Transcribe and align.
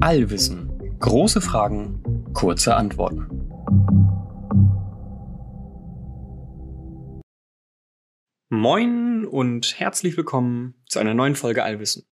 Allwissen. 0.00 0.96
Große 0.98 1.40
Fragen, 1.40 2.02
kurze 2.32 2.74
Antworten. 2.74 3.28
Moin 8.48 9.24
und 9.24 9.78
herzlich 9.78 10.16
willkommen 10.16 10.74
zu 10.88 10.98
einer 10.98 11.14
neuen 11.14 11.36
Folge 11.36 11.62
Allwissen. 11.62 12.08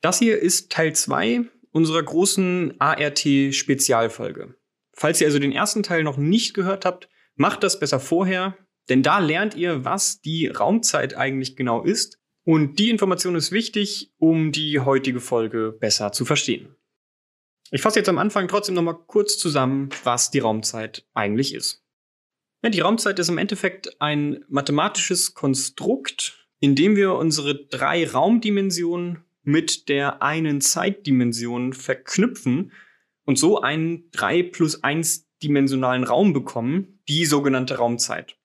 Das 0.00 0.18
hier 0.18 0.40
ist 0.40 0.72
Teil 0.72 0.94
2 0.94 1.42
unserer 1.70 2.02
großen 2.02 2.80
ART-Spezialfolge. 2.80 4.54
Falls 4.94 5.20
ihr 5.20 5.26
also 5.26 5.38
den 5.38 5.52
ersten 5.52 5.82
Teil 5.82 6.02
noch 6.02 6.16
nicht 6.16 6.54
gehört 6.54 6.84
habt, 6.84 7.08
macht 7.34 7.62
das 7.62 7.78
besser 7.78 8.00
vorher, 8.00 8.56
denn 8.88 9.02
da 9.02 9.18
lernt 9.18 9.54
ihr, 9.54 9.84
was 9.84 10.20
die 10.20 10.46
Raumzeit 10.46 11.16
eigentlich 11.16 11.56
genau 11.56 11.82
ist. 11.82 12.17
Und 12.48 12.78
die 12.78 12.88
Information 12.88 13.34
ist 13.34 13.52
wichtig, 13.52 14.10
um 14.16 14.52
die 14.52 14.80
heutige 14.80 15.20
Folge 15.20 15.76
besser 15.78 16.12
zu 16.12 16.24
verstehen. 16.24 16.74
Ich 17.70 17.82
fasse 17.82 17.98
jetzt 17.98 18.08
am 18.08 18.16
Anfang 18.16 18.48
trotzdem 18.48 18.74
noch 18.74 18.82
mal 18.82 18.94
kurz 18.94 19.36
zusammen, 19.36 19.90
was 20.02 20.30
die 20.30 20.38
Raumzeit 20.38 21.06
eigentlich 21.12 21.52
ist. 21.52 21.84
Ja, 22.62 22.70
die 22.70 22.80
Raumzeit 22.80 23.18
ist 23.18 23.28
im 23.28 23.36
Endeffekt 23.36 24.00
ein 24.00 24.46
mathematisches 24.48 25.34
Konstrukt, 25.34 26.48
in 26.58 26.74
dem 26.74 26.96
wir 26.96 27.16
unsere 27.16 27.66
drei 27.66 28.08
Raumdimensionen 28.08 29.26
mit 29.42 29.90
der 29.90 30.22
einen 30.22 30.62
Zeitdimension 30.62 31.74
verknüpfen 31.74 32.72
und 33.26 33.38
so 33.38 33.60
einen 33.60 34.10
3 34.12 34.44
plus 34.44 34.82
1 34.82 35.28
dimensionalen 35.42 36.04
Raum 36.04 36.32
bekommen, 36.32 37.02
die 37.10 37.26
sogenannte 37.26 37.76
Raumzeit. 37.76 38.38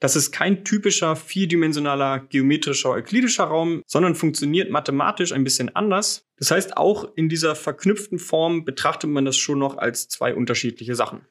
Das 0.00 0.14
ist 0.14 0.30
kein 0.30 0.64
typischer 0.64 1.16
vierdimensionaler 1.16 2.20
geometrischer 2.20 2.90
euklidischer 2.90 3.44
Raum, 3.44 3.82
sondern 3.86 4.14
funktioniert 4.14 4.70
mathematisch 4.70 5.32
ein 5.32 5.42
bisschen 5.42 5.74
anders. 5.74 6.28
Das 6.36 6.52
heißt, 6.52 6.76
auch 6.76 7.16
in 7.16 7.28
dieser 7.28 7.56
verknüpften 7.56 8.20
Form 8.20 8.64
betrachtet 8.64 9.10
man 9.10 9.24
das 9.24 9.36
schon 9.36 9.58
noch 9.58 9.76
als 9.76 10.08
zwei 10.08 10.34
unterschiedliche 10.34 10.94
Sachen. 10.94 11.22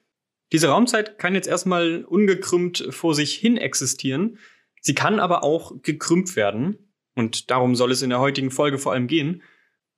Diese 0.51 0.67
Raumzeit 0.67 1.17
kann 1.17 1.35
jetzt 1.35 1.47
erstmal 1.47 2.03
ungekrümmt 2.03 2.87
vor 2.89 3.15
sich 3.15 3.33
hin 3.33 3.57
existieren. 3.57 4.37
Sie 4.81 4.95
kann 4.95 5.19
aber 5.19 5.43
auch 5.43 5.81
gekrümmt 5.81 6.35
werden. 6.35 6.77
Und 7.15 7.49
darum 7.49 7.75
soll 7.75 7.91
es 7.91 8.01
in 8.01 8.09
der 8.09 8.19
heutigen 8.19 8.51
Folge 8.51 8.77
vor 8.77 8.93
allem 8.93 9.07
gehen. 9.07 9.43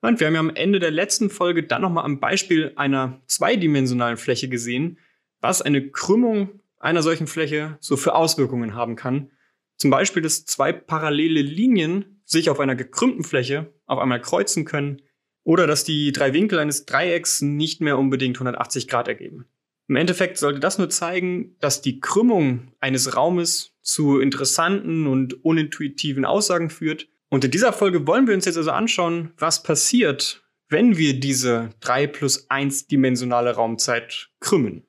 Und 0.01 0.19
wir 0.19 0.27
haben 0.27 0.33
ja 0.35 0.39
am 0.39 0.55
Ende 0.55 0.79
der 0.79 0.91
letzten 0.91 1.29
Folge 1.29 1.63
dann 1.63 1.81
nochmal 1.81 2.05
am 2.05 2.19
Beispiel 2.19 2.71
einer 2.75 3.21
zweidimensionalen 3.25 4.17
Fläche 4.17 4.47
gesehen, 4.47 4.97
was 5.41 5.61
eine 5.61 5.89
Krümmung 5.89 6.61
einer 6.79 7.03
solchen 7.03 7.27
Fläche 7.27 7.77
so 7.79 7.97
für 7.97 8.15
Auswirkungen 8.15 8.73
haben 8.73 8.95
kann. 8.95 9.31
Zum 9.77 9.91
Beispiel, 9.91 10.21
dass 10.21 10.45
zwei 10.45 10.73
parallele 10.73 11.41
Linien 11.41 12.21
sich 12.25 12.49
auf 12.49 12.59
einer 12.59 12.75
gekrümmten 12.75 13.23
Fläche 13.23 13.73
auf 13.85 13.99
einmal 13.99 14.21
kreuzen 14.21 14.65
können 14.65 15.01
oder 15.43 15.67
dass 15.67 15.83
die 15.83 16.11
drei 16.11 16.33
Winkel 16.33 16.59
eines 16.59 16.85
Dreiecks 16.85 17.41
nicht 17.41 17.81
mehr 17.81 17.97
unbedingt 17.97 18.37
180 18.37 18.87
Grad 18.87 19.07
ergeben. 19.07 19.45
Im 19.87 19.95
Endeffekt 19.95 20.37
sollte 20.37 20.59
das 20.59 20.77
nur 20.77 20.89
zeigen, 20.89 21.55
dass 21.59 21.81
die 21.81 21.99
Krümmung 21.99 22.73
eines 22.79 23.15
Raumes 23.15 23.73
zu 23.81 24.19
interessanten 24.19 25.07
und 25.07 25.43
unintuitiven 25.43 26.25
Aussagen 26.25 26.69
führt. 26.69 27.07
Und 27.29 27.43
in 27.43 27.51
dieser 27.51 27.73
Folge 27.73 28.05
wollen 28.05 28.27
wir 28.27 28.35
uns 28.35 28.45
jetzt 28.45 28.57
also 28.57 28.69
anschauen, 28.69 29.31
was 29.37 29.63
passiert, 29.63 30.43
wenn 30.67 30.97
wir 30.97 31.19
diese 31.19 31.71
3 31.79 32.05
plus 32.05 32.51
1 32.51 32.85
dimensionale 32.85 33.55
Raumzeit 33.55 34.29
krümmen. 34.39 34.85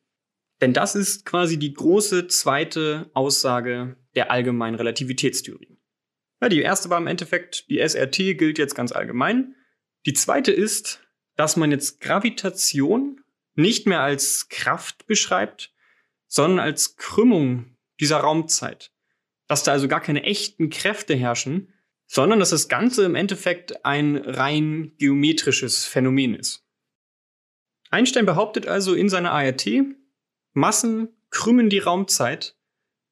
Denn 0.61 0.73
das 0.73 0.95
ist 0.95 1.25
quasi 1.25 1.59
die 1.59 1.73
große 1.73 2.29
zweite 2.29 3.11
Aussage 3.15 3.97
der 4.15 4.31
allgemeinen 4.31 4.77
Relativitätstheorie. 4.77 5.79
Ja, 6.43 6.49
die 6.49 6.63
erste 6.63 6.91
war 6.91 6.99
im 6.99 7.07
Endeffekt, 7.07 7.69
die 7.69 7.79
SRT 7.79 8.39
gilt 8.39 8.59
jetzt 8.59 8.75
ganz 8.75 8.93
allgemein. 8.93 9.55
Die 10.07 10.13
zweite 10.13 10.53
ist, 10.53 11.03
dass 11.37 11.57
man 11.57 11.71
jetzt 11.71 12.01
Gravitation 12.01 13.21
nicht 13.55 13.87
mehr 13.87 14.01
als 14.01 14.49
Kraft 14.49 15.07
beschreibt, 15.07 15.73
sondern 16.27 16.61
als 16.61 16.97
Krümmung 16.97 17.77
dieser 17.99 18.19
Raumzeit. 18.19 18.93
Dass 19.47 19.65
da 19.65 19.73
also 19.73 19.89
gar 19.89 20.01
keine 20.01 20.23
echten 20.23 20.71
Kräfte 20.71 21.15
herrschen, 21.15 21.73
sondern 22.07 22.41
dass 22.41 22.51
das 22.51 22.69
Ganze 22.69 23.05
im 23.05 23.15
Endeffekt 23.15 23.85
ein 23.85 24.17
rein 24.17 24.93
geometrisches 24.99 25.85
Phänomen 25.85 26.35
ist. 26.35 26.67
Einstein 27.91 28.27
behauptet 28.27 28.67
also 28.67 28.95
in 28.95 29.09
seiner 29.09 29.33
ART, 29.33 29.67
Massen 30.53 31.09
krümmen 31.31 31.69
die 31.69 31.79
Raumzeit 31.79 32.57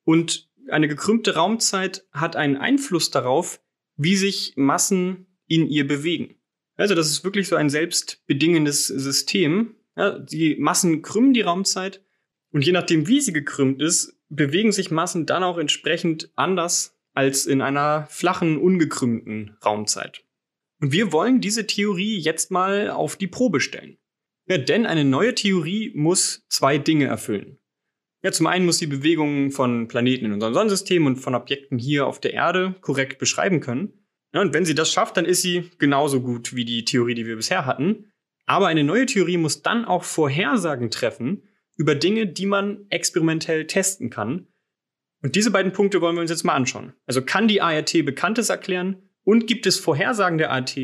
und 0.04 0.48
eine 0.70 0.88
gekrümmte 0.88 1.34
Raumzeit 1.34 2.06
hat 2.12 2.36
einen 2.36 2.56
Einfluss 2.56 3.10
darauf, 3.10 3.60
wie 3.96 4.16
sich 4.16 4.54
Massen 4.56 5.26
in 5.46 5.66
ihr 5.66 5.86
bewegen. 5.86 6.36
Also 6.76 6.94
das 6.94 7.10
ist 7.10 7.24
wirklich 7.24 7.48
so 7.48 7.56
ein 7.56 7.70
selbstbedingendes 7.70 8.86
System. 8.86 9.76
Ja, 9.96 10.18
die 10.18 10.56
Massen 10.56 11.02
krümmen 11.02 11.32
die 11.32 11.40
Raumzeit 11.40 12.04
und 12.52 12.64
je 12.64 12.72
nachdem, 12.72 13.08
wie 13.08 13.20
sie 13.20 13.32
gekrümmt 13.32 13.82
ist, 13.82 14.16
bewegen 14.28 14.72
sich 14.72 14.90
Massen 14.90 15.26
dann 15.26 15.42
auch 15.42 15.58
entsprechend 15.58 16.30
anders 16.36 16.96
als 17.14 17.46
in 17.46 17.62
einer 17.62 18.06
flachen, 18.06 18.58
ungekrümmten 18.58 19.56
Raumzeit. 19.64 20.24
Und 20.80 20.92
wir 20.92 21.12
wollen 21.12 21.40
diese 21.40 21.66
Theorie 21.66 22.18
jetzt 22.18 22.50
mal 22.50 22.90
auf 22.90 23.16
die 23.16 23.26
Probe 23.26 23.60
stellen. 23.60 23.97
Ja, 24.48 24.56
denn 24.56 24.86
eine 24.86 25.04
neue 25.04 25.34
Theorie 25.34 25.92
muss 25.94 26.46
zwei 26.48 26.78
Dinge 26.78 27.04
erfüllen. 27.06 27.58
Ja, 28.22 28.32
zum 28.32 28.46
einen 28.46 28.64
muss 28.64 28.78
die 28.78 28.86
Bewegungen 28.86 29.50
von 29.50 29.88
Planeten 29.88 30.24
in 30.24 30.32
unserem 30.32 30.54
Sonnensystem 30.54 31.06
und 31.06 31.16
von 31.16 31.34
Objekten 31.34 31.78
hier 31.78 32.06
auf 32.06 32.18
der 32.18 32.32
Erde 32.32 32.74
korrekt 32.80 33.18
beschreiben 33.18 33.60
können. 33.60 33.92
Ja, 34.32 34.40
und 34.40 34.54
wenn 34.54 34.64
sie 34.64 34.74
das 34.74 34.90
schafft, 34.90 35.16
dann 35.16 35.26
ist 35.26 35.42
sie 35.42 35.70
genauso 35.78 36.22
gut 36.22 36.54
wie 36.54 36.64
die 36.64 36.84
Theorie, 36.84 37.14
die 37.14 37.26
wir 37.26 37.36
bisher 37.36 37.66
hatten. 37.66 38.10
Aber 38.46 38.66
eine 38.68 38.84
neue 38.84 39.06
Theorie 39.06 39.36
muss 39.36 39.62
dann 39.62 39.84
auch 39.84 40.02
Vorhersagen 40.02 40.90
treffen 40.90 41.42
über 41.76 41.94
Dinge, 41.94 42.26
die 42.26 42.46
man 42.46 42.86
experimentell 42.88 43.66
testen 43.66 44.10
kann. 44.10 44.48
Und 45.22 45.36
diese 45.36 45.50
beiden 45.50 45.72
Punkte 45.72 46.00
wollen 46.00 46.16
wir 46.16 46.22
uns 46.22 46.30
jetzt 46.30 46.44
mal 46.44 46.54
anschauen. 46.54 46.94
Also 47.06 47.22
kann 47.22 47.48
die 47.48 47.60
ART 47.60 47.92
Bekanntes 48.04 48.48
erklären 48.48 49.02
und 49.24 49.46
gibt 49.46 49.66
es 49.66 49.78
Vorhersagen 49.78 50.38
der 50.38 50.50
ART, 50.50 50.76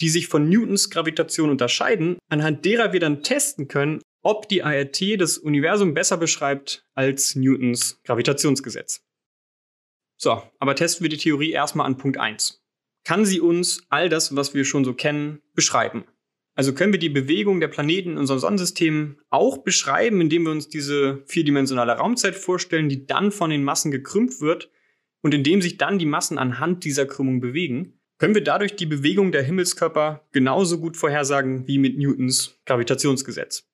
die 0.00 0.08
sich 0.08 0.28
von 0.28 0.48
Newtons 0.48 0.90
Gravitation 0.90 1.50
unterscheiden, 1.50 2.18
anhand 2.28 2.64
derer 2.64 2.92
wir 2.92 3.00
dann 3.00 3.22
testen 3.22 3.68
können, 3.68 4.00
ob 4.22 4.48
die 4.48 4.62
ART 4.62 5.00
das 5.18 5.38
Universum 5.38 5.94
besser 5.94 6.16
beschreibt 6.16 6.84
als 6.94 7.34
Newtons 7.36 8.00
Gravitationsgesetz. 8.04 9.02
So, 10.16 10.42
aber 10.58 10.74
testen 10.74 11.04
wir 11.04 11.10
die 11.10 11.18
Theorie 11.18 11.50
erstmal 11.50 11.86
an 11.86 11.98
Punkt 11.98 12.18
1. 12.18 12.62
Kann 13.04 13.26
sie 13.26 13.40
uns 13.40 13.84
all 13.90 14.08
das, 14.08 14.34
was 14.34 14.54
wir 14.54 14.64
schon 14.64 14.84
so 14.84 14.94
kennen, 14.94 15.42
beschreiben? 15.54 16.04
Also 16.56 16.72
können 16.72 16.92
wir 16.92 17.00
die 17.00 17.10
Bewegung 17.10 17.60
der 17.60 17.68
Planeten 17.68 18.12
in 18.12 18.18
unserem 18.18 18.38
Sonnensystem 18.38 19.20
auch 19.28 19.58
beschreiben, 19.58 20.20
indem 20.20 20.44
wir 20.44 20.52
uns 20.52 20.68
diese 20.68 21.22
vierdimensionale 21.26 21.92
Raumzeit 21.92 22.36
vorstellen, 22.36 22.88
die 22.88 23.06
dann 23.06 23.32
von 23.32 23.50
den 23.50 23.64
Massen 23.64 23.90
gekrümmt 23.90 24.40
wird 24.40 24.70
und 25.20 25.34
indem 25.34 25.60
sich 25.60 25.78
dann 25.78 25.98
die 25.98 26.06
Massen 26.06 26.38
anhand 26.38 26.84
dieser 26.84 27.06
Krümmung 27.06 27.40
bewegen? 27.40 28.00
Können 28.24 28.34
wir 28.34 28.42
dadurch 28.42 28.74
die 28.74 28.86
Bewegung 28.86 29.32
der 29.32 29.42
Himmelskörper 29.42 30.26
genauso 30.32 30.80
gut 30.80 30.96
vorhersagen 30.96 31.68
wie 31.68 31.76
mit 31.76 31.98
Newtons 31.98 32.58
Gravitationsgesetz? 32.64 33.68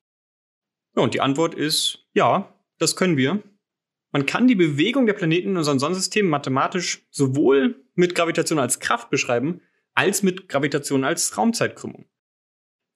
Ja, 0.96 1.04
und 1.04 1.14
die 1.14 1.20
Antwort 1.20 1.54
ist 1.54 2.08
ja, 2.14 2.52
das 2.78 2.96
können 2.96 3.16
wir. 3.16 3.44
Man 4.10 4.26
kann 4.26 4.48
die 4.48 4.56
Bewegung 4.56 5.06
der 5.06 5.12
Planeten 5.12 5.50
in 5.50 5.56
unserem 5.56 5.78
Sonnensystem 5.78 6.28
mathematisch 6.28 7.06
sowohl 7.12 7.84
mit 7.94 8.16
Gravitation 8.16 8.58
als 8.58 8.80
Kraft 8.80 9.08
beschreiben, 9.08 9.60
als 9.94 10.24
mit 10.24 10.48
Gravitation 10.48 11.04
als 11.04 11.38
Raumzeitkrümmung. 11.38 12.06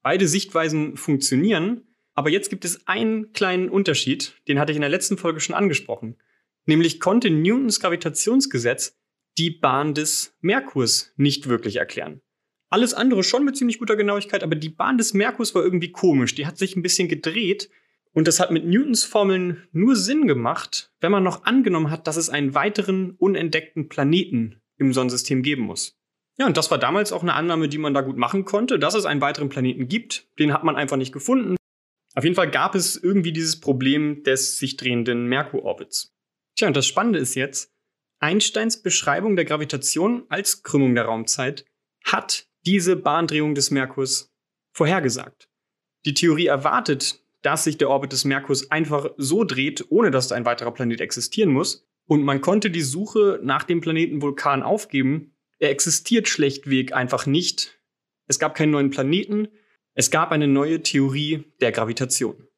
Beide 0.03 0.27
Sichtweisen 0.27 0.97
funktionieren, 0.97 1.87
aber 2.15 2.31
jetzt 2.31 2.51
gibt 2.51 2.65
es 2.65 2.89
einen 2.89 3.33
kleinen 3.33 3.69
Unterschied, 3.69 4.35
den 4.49 4.59
hatte 4.59 4.73
ich 4.73 4.77
in 4.77 4.83
der 4.83 4.91
letzten 4.91 5.19
Folge 5.19 5.39
schon 5.39 5.55
angesprochen. 5.55 6.17
Nämlich 6.67 6.99
konnte 6.99 7.31
Newtons 7.31 7.79
Gravitationsgesetz 7.79 8.99
die 9.39 9.51
Bahn 9.51 9.95
des 9.95 10.37
Merkurs 10.41 11.13
nicht 11.17 11.49
wirklich 11.49 11.77
erklären. 11.77 12.21
Alles 12.71 12.95
andere 12.95 13.23
schon 13.23 13.45
mit 13.45 13.57
ziemlich 13.57 13.79
guter 13.79 13.97
Genauigkeit, 13.97 14.43
aber 14.43 14.57
die 14.57 14.69
Bahn 14.69 14.99
des 14.99 15.15
Merkurs 15.15 15.55
war 15.55 15.63
irgendwie 15.63 15.93
komisch. 15.93 16.35
Die 16.35 16.47
hat 16.47 16.59
sich 16.59 16.77
ein 16.77 16.83
bisschen 16.83 17.09
gedreht 17.09 17.71
und 18.13 18.29
das 18.29 18.41
hat 18.41 18.51
mit 18.51 18.65
Newtons 18.65 19.05
Formeln 19.05 19.67
nur 19.73 19.97
Sinn 19.97 20.27
gemacht, 20.27 20.93
wenn 21.01 21.13
man 21.13 21.23
noch 21.23 21.45
angenommen 21.45 21.91
hat, 21.91 22.07
dass 22.07 22.17
es 22.17 22.31
einen 22.31 22.55
weiteren 22.55 23.13
unentdeckten 23.13 23.89
Planeten 23.89 24.61
im 24.77 24.93
Sonnensystem 24.93 25.43
geben 25.43 25.63
muss. 25.63 25.99
Ja, 26.37 26.47
und 26.47 26.57
das 26.57 26.71
war 26.71 26.79
damals 26.79 27.13
auch 27.13 27.23
eine 27.23 27.35
Annahme, 27.35 27.69
die 27.69 27.79
man 27.79 27.95
da 27.95 28.01
gut 28.01 28.17
machen 28.17 28.45
konnte, 28.45 28.79
dass 28.79 28.95
es 28.95 29.05
einen 29.05 29.21
weiteren 29.21 29.49
Planeten 29.49 29.89
gibt. 29.89 30.29
Den 30.39 30.53
hat 30.53 30.65
man 30.65 30.77
einfach 30.77 30.97
nicht 30.97 31.13
gefunden. 31.13 31.57
Auf 32.15 32.25
jeden 32.25 32.37
Fall 32.37 32.51
gab 32.51 32.75
es 32.75 32.97
irgendwie 32.97 33.33
dieses 33.33 33.61
Problem 33.61 34.23
des 34.23 34.59
sich 34.59 34.77
drehenden 34.77 35.27
Merkurorbits. 35.27 36.13
Tja, 36.57 36.69
und 36.69 36.77
das 36.77 36.87
Spannende 36.87 37.19
ist 37.19 37.35
jetzt, 37.35 37.74
Einsteins 38.25 38.81
Beschreibung 38.81 39.37
der 39.37 39.45
Gravitation 39.45 40.25
als 40.31 40.63
Krümmung 40.63 40.95
der 40.95 41.05
Raumzeit 41.05 41.67
hat 42.07 42.47
diese 42.65 42.97
Bahndrehung 42.97 43.55
des 43.55 43.71
Merkurs 43.71 44.33
vorhergesagt. 44.73 45.51
Die 46.07 46.15
Theorie 46.15 46.47
erwartet, 46.47 47.21
dass 47.43 47.65
sich 47.65 47.77
der 47.77 47.91
Orbit 47.91 48.13
des 48.13 48.25
Merkurs 48.25 48.71
einfach 48.71 49.11
so 49.19 49.45
dreht, 49.45 49.85
ohne 49.91 50.11
dass 50.11 50.33
ein 50.33 50.47
weiterer 50.47 50.73
Planet 50.73 51.03
existieren 51.03 51.51
muss. 51.51 51.87
Und 52.07 52.23
man 52.23 52.41
konnte 52.41 52.71
die 52.71 52.81
Suche 52.81 53.41
nach 53.43 53.65
dem 53.65 53.83
Planeten 53.83 54.23
Vulkan 54.23 54.63
aufgeben, 54.63 55.35
Er 55.59 55.69
existiert 55.69 56.27
schlechtweg 56.27 56.95
einfach 56.95 57.27
nicht. 57.27 57.79
Es 58.27 58.39
gab 58.39 58.55
keinen 58.55 58.71
neuen 58.71 58.89
Planeten. 58.89 59.49
Es 59.93 60.11
gab 60.11 60.33
eine 60.33 60.49
neue 60.49 60.83
Theorie 60.83 61.45
der 61.61 61.73
Gravitation. 61.73 62.49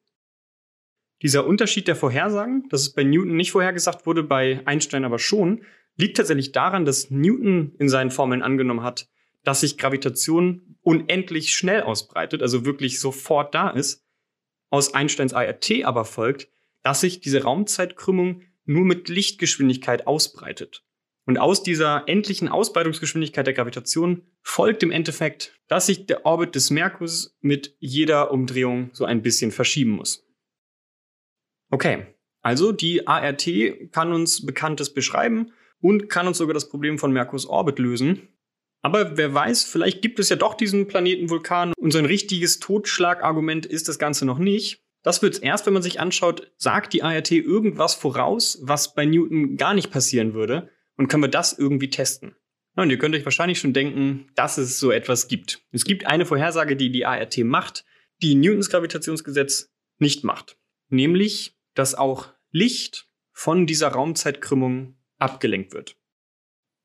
Dieser 1.21 1.47
Unterschied 1.47 1.87
der 1.87 1.95
Vorhersagen, 1.95 2.67
dass 2.69 2.81
es 2.81 2.93
bei 2.93 3.03
Newton 3.03 3.35
nicht 3.35 3.51
vorhergesagt 3.51 4.05
wurde, 4.05 4.23
bei 4.23 4.61
Einstein 4.65 5.03
aber 5.03 5.19
schon, 5.19 5.63
liegt 5.95 6.17
tatsächlich 6.17 6.51
daran, 6.51 6.85
dass 6.85 7.09
Newton 7.09 7.73
in 7.79 7.89
seinen 7.89 8.11
Formeln 8.11 8.43
angenommen 8.43 8.83
hat, 8.83 9.09
dass 9.43 9.61
sich 9.61 9.77
Gravitation 9.77 10.75
unendlich 10.81 11.55
schnell 11.55 11.81
ausbreitet, 11.81 12.41
also 12.41 12.65
wirklich 12.65 12.99
sofort 12.99 13.55
da 13.55 13.69
ist. 13.69 14.05
Aus 14.69 14.93
Einsteins 14.93 15.33
ART 15.33 15.71
aber 15.83 16.05
folgt, 16.05 16.49
dass 16.83 17.01
sich 17.01 17.19
diese 17.19 17.43
Raumzeitkrümmung 17.43 18.43
nur 18.65 18.85
mit 18.85 19.09
Lichtgeschwindigkeit 19.09 20.05
ausbreitet. 20.05 20.83
Und 21.25 21.37
aus 21.37 21.63
dieser 21.63 22.03
endlichen 22.07 22.47
Ausbreitungsgeschwindigkeit 22.47 23.47
der 23.47 23.53
Gravitation 23.53 24.23
folgt 24.41 24.83
im 24.83 24.91
Endeffekt, 24.91 25.59
dass 25.67 25.87
sich 25.87 26.05
der 26.05 26.25
Orbit 26.25 26.55
des 26.55 26.69
Merkurs 26.69 27.35
mit 27.41 27.75
jeder 27.79 28.31
Umdrehung 28.31 28.91
so 28.93 29.03
ein 29.03 29.21
bisschen 29.21 29.51
verschieben 29.51 29.91
muss. 29.91 30.26
Okay, 31.69 32.05
also 32.41 32.71
die 32.71 33.07
ART 33.07 33.47
kann 33.91 34.13
uns 34.13 34.45
Bekanntes 34.45 34.93
beschreiben 34.93 35.51
und 35.81 36.09
kann 36.09 36.27
uns 36.27 36.37
sogar 36.37 36.53
das 36.53 36.69
Problem 36.69 36.97
von 36.97 37.11
Merkurs 37.11 37.45
Orbit 37.45 37.79
lösen. 37.79 38.29
Aber 38.81 39.17
wer 39.17 39.33
weiß, 39.33 39.63
vielleicht 39.63 40.01
gibt 40.01 40.19
es 40.19 40.29
ja 40.29 40.35
doch 40.35 40.53
diesen 40.53 40.87
Planetenvulkan 40.87 41.73
und 41.77 41.91
so 41.91 41.99
ein 41.99 42.05
richtiges 42.05 42.59
Totschlagargument 42.59 43.65
ist 43.65 43.89
das 43.89 43.99
Ganze 43.99 44.25
noch 44.25 44.37
nicht. 44.37 44.81
Das 45.03 45.21
wird 45.21 45.41
erst, 45.43 45.65
wenn 45.65 45.73
man 45.73 45.81
sich 45.81 45.99
anschaut, 45.99 46.51
sagt 46.57 46.93
die 46.93 47.03
ART 47.03 47.31
irgendwas 47.31 47.95
voraus, 47.95 48.59
was 48.61 48.93
bei 48.93 49.05
Newton 49.05 49.57
gar 49.57 49.73
nicht 49.73 49.91
passieren 49.91 50.33
würde 50.33 50.69
und 50.95 51.07
können 51.07 51.23
wir 51.23 51.29
das 51.29 51.57
irgendwie 51.57 51.89
testen. 51.89 52.35
und 52.75 52.91
ihr 52.91 52.97
könnt 52.99 53.15
euch 53.15 53.25
wahrscheinlich 53.25 53.59
schon 53.59 53.73
denken, 53.73 54.29
dass 54.35 54.57
es 54.57 54.79
so 54.79 54.91
etwas 54.91 55.27
gibt. 55.27 55.63
Es 55.71 55.83
gibt 55.83 56.05
eine 56.05 56.25
Vorhersage, 56.25 56.75
die 56.75 56.91
die 56.91 57.05
ART 57.05 57.37
macht, 57.39 57.85
die 58.21 58.35
Newtons 58.35 58.69
Gravitationsgesetz 58.69 59.73
nicht 59.97 60.23
macht. 60.23 60.57
Nämlich, 60.89 61.56
dass 61.77 61.95
auch 61.95 62.33
Licht 62.51 63.07
von 63.31 63.67
dieser 63.67 63.89
Raumzeitkrümmung 63.89 64.97
abgelenkt 65.17 65.73
wird. 65.73 65.95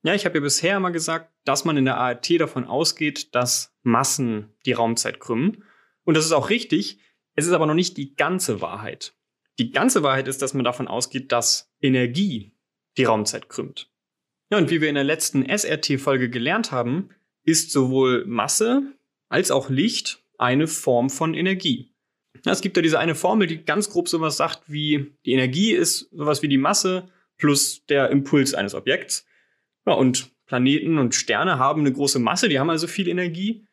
Ja, 0.02 0.14
ich 0.14 0.24
habe 0.26 0.38
ja 0.38 0.42
bisher 0.42 0.76
immer 0.76 0.90
gesagt, 0.90 1.32
dass 1.44 1.64
man 1.64 1.76
in 1.76 1.84
der 1.84 1.96
ART 1.96 2.28
davon 2.40 2.64
ausgeht, 2.64 3.34
dass 3.34 3.74
Massen 3.82 4.52
die 4.66 4.72
Raumzeit 4.72 5.20
krümmen. 5.20 5.64
Und 6.04 6.16
das 6.16 6.26
ist 6.26 6.32
auch 6.32 6.50
richtig. 6.50 6.98
Es 7.34 7.46
ist 7.46 7.52
aber 7.52 7.66
noch 7.66 7.74
nicht 7.74 7.96
die 7.96 8.14
ganze 8.14 8.60
Wahrheit. 8.60 9.14
Die 9.58 9.70
ganze 9.70 10.02
Wahrheit 10.02 10.28
ist, 10.28 10.42
dass 10.42 10.54
man 10.54 10.64
davon 10.64 10.88
ausgeht, 10.88 11.30
dass 11.30 11.72
Energie 11.80 12.52
die 12.96 13.04
Raumzeit 13.04 13.48
krümmt. 13.48 13.90
Ja, 14.50 14.58
und 14.58 14.70
wie 14.70 14.80
wir 14.80 14.88
in 14.88 14.96
der 14.96 15.04
letzten 15.04 15.48
SRT-Folge 15.48 16.28
gelernt 16.28 16.72
haben, 16.72 17.10
ist 17.44 17.70
sowohl 17.70 18.24
Masse 18.26 18.82
als 19.28 19.50
auch 19.50 19.70
Licht 19.70 20.22
eine 20.36 20.66
Form 20.66 21.08
von 21.08 21.34
Energie. 21.34 21.91
Ja, 22.44 22.52
es 22.52 22.60
gibt 22.60 22.76
da 22.76 22.82
diese 22.82 22.98
eine 22.98 23.14
Formel, 23.14 23.46
die 23.46 23.64
ganz 23.64 23.88
grob 23.90 24.08
sowas 24.08 24.36
sagt 24.36 24.62
wie, 24.66 25.14
die 25.24 25.32
Energie 25.32 25.72
ist 25.72 26.08
sowas 26.10 26.42
wie 26.42 26.48
die 26.48 26.58
Masse 26.58 27.08
plus 27.38 27.84
der 27.86 28.10
Impuls 28.10 28.54
eines 28.54 28.74
Objekts. 28.74 29.26
Ja, 29.86 29.94
und 29.94 30.32
Planeten 30.46 30.98
und 30.98 31.14
Sterne 31.14 31.58
haben 31.58 31.80
eine 31.80 31.92
große 31.92 32.18
Masse, 32.18 32.48
die 32.48 32.58
haben 32.58 32.70
also 32.70 32.86
viel 32.86 33.08
Energie. 33.08 33.66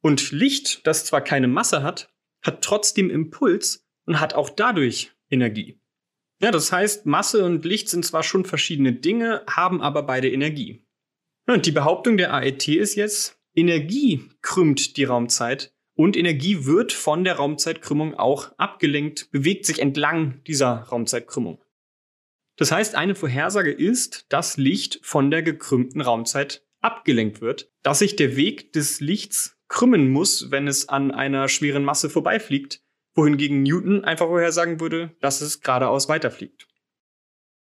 Und 0.00 0.32
Licht, 0.32 0.86
das 0.86 1.04
zwar 1.04 1.20
keine 1.20 1.48
Masse 1.48 1.82
hat, 1.82 2.12
hat 2.42 2.62
trotzdem 2.62 3.10
Impuls 3.10 3.86
und 4.06 4.20
hat 4.20 4.34
auch 4.34 4.50
dadurch 4.50 5.12
Energie. 5.30 5.80
Ja, 6.40 6.50
das 6.50 6.72
heißt, 6.72 7.06
Masse 7.06 7.44
und 7.44 7.64
Licht 7.64 7.88
sind 7.88 8.04
zwar 8.04 8.22
schon 8.22 8.44
verschiedene 8.44 8.92
Dinge, 8.92 9.42
haben 9.48 9.80
aber 9.80 10.02
beide 10.02 10.30
Energie. 10.30 10.84
Und 11.46 11.66
die 11.66 11.72
Behauptung 11.72 12.16
der 12.16 12.34
AET 12.34 12.68
ist 12.68 12.96
jetzt, 12.96 13.38
Energie 13.54 14.28
krümmt 14.42 14.96
die 14.96 15.04
Raumzeit 15.04 15.73
und 15.94 16.16
Energie 16.16 16.64
wird 16.64 16.92
von 16.92 17.24
der 17.24 17.34
Raumzeitkrümmung 17.34 18.14
auch 18.14 18.52
abgelenkt, 18.58 19.30
bewegt 19.30 19.66
sich 19.66 19.78
entlang 19.78 20.42
dieser 20.46 20.80
Raumzeitkrümmung. 20.82 21.62
Das 22.56 22.70
heißt, 22.70 22.94
eine 22.94 23.14
Vorhersage 23.14 23.72
ist, 23.72 24.26
dass 24.28 24.56
Licht 24.56 25.00
von 25.02 25.30
der 25.30 25.42
gekrümmten 25.42 26.00
Raumzeit 26.00 26.64
abgelenkt 26.80 27.40
wird, 27.40 27.70
dass 27.82 28.00
sich 28.00 28.16
der 28.16 28.36
Weg 28.36 28.72
des 28.72 29.00
Lichts 29.00 29.58
krümmen 29.68 30.10
muss, 30.10 30.50
wenn 30.50 30.68
es 30.68 30.88
an 30.88 31.10
einer 31.10 31.48
schweren 31.48 31.84
Masse 31.84 32.10
vorbeifliegt, 32.10 32.82
wohingegen 33.14 33.62
Newton 33.62 34.04
einfach 34.04 34.26
vorhersagen 34.26 34.80
würde, 34.80 35.16
dass 35.20 35.40
es 35.40 35.60
geradeaus 35.60 36.08
weiterfliegt. 36.08 36.68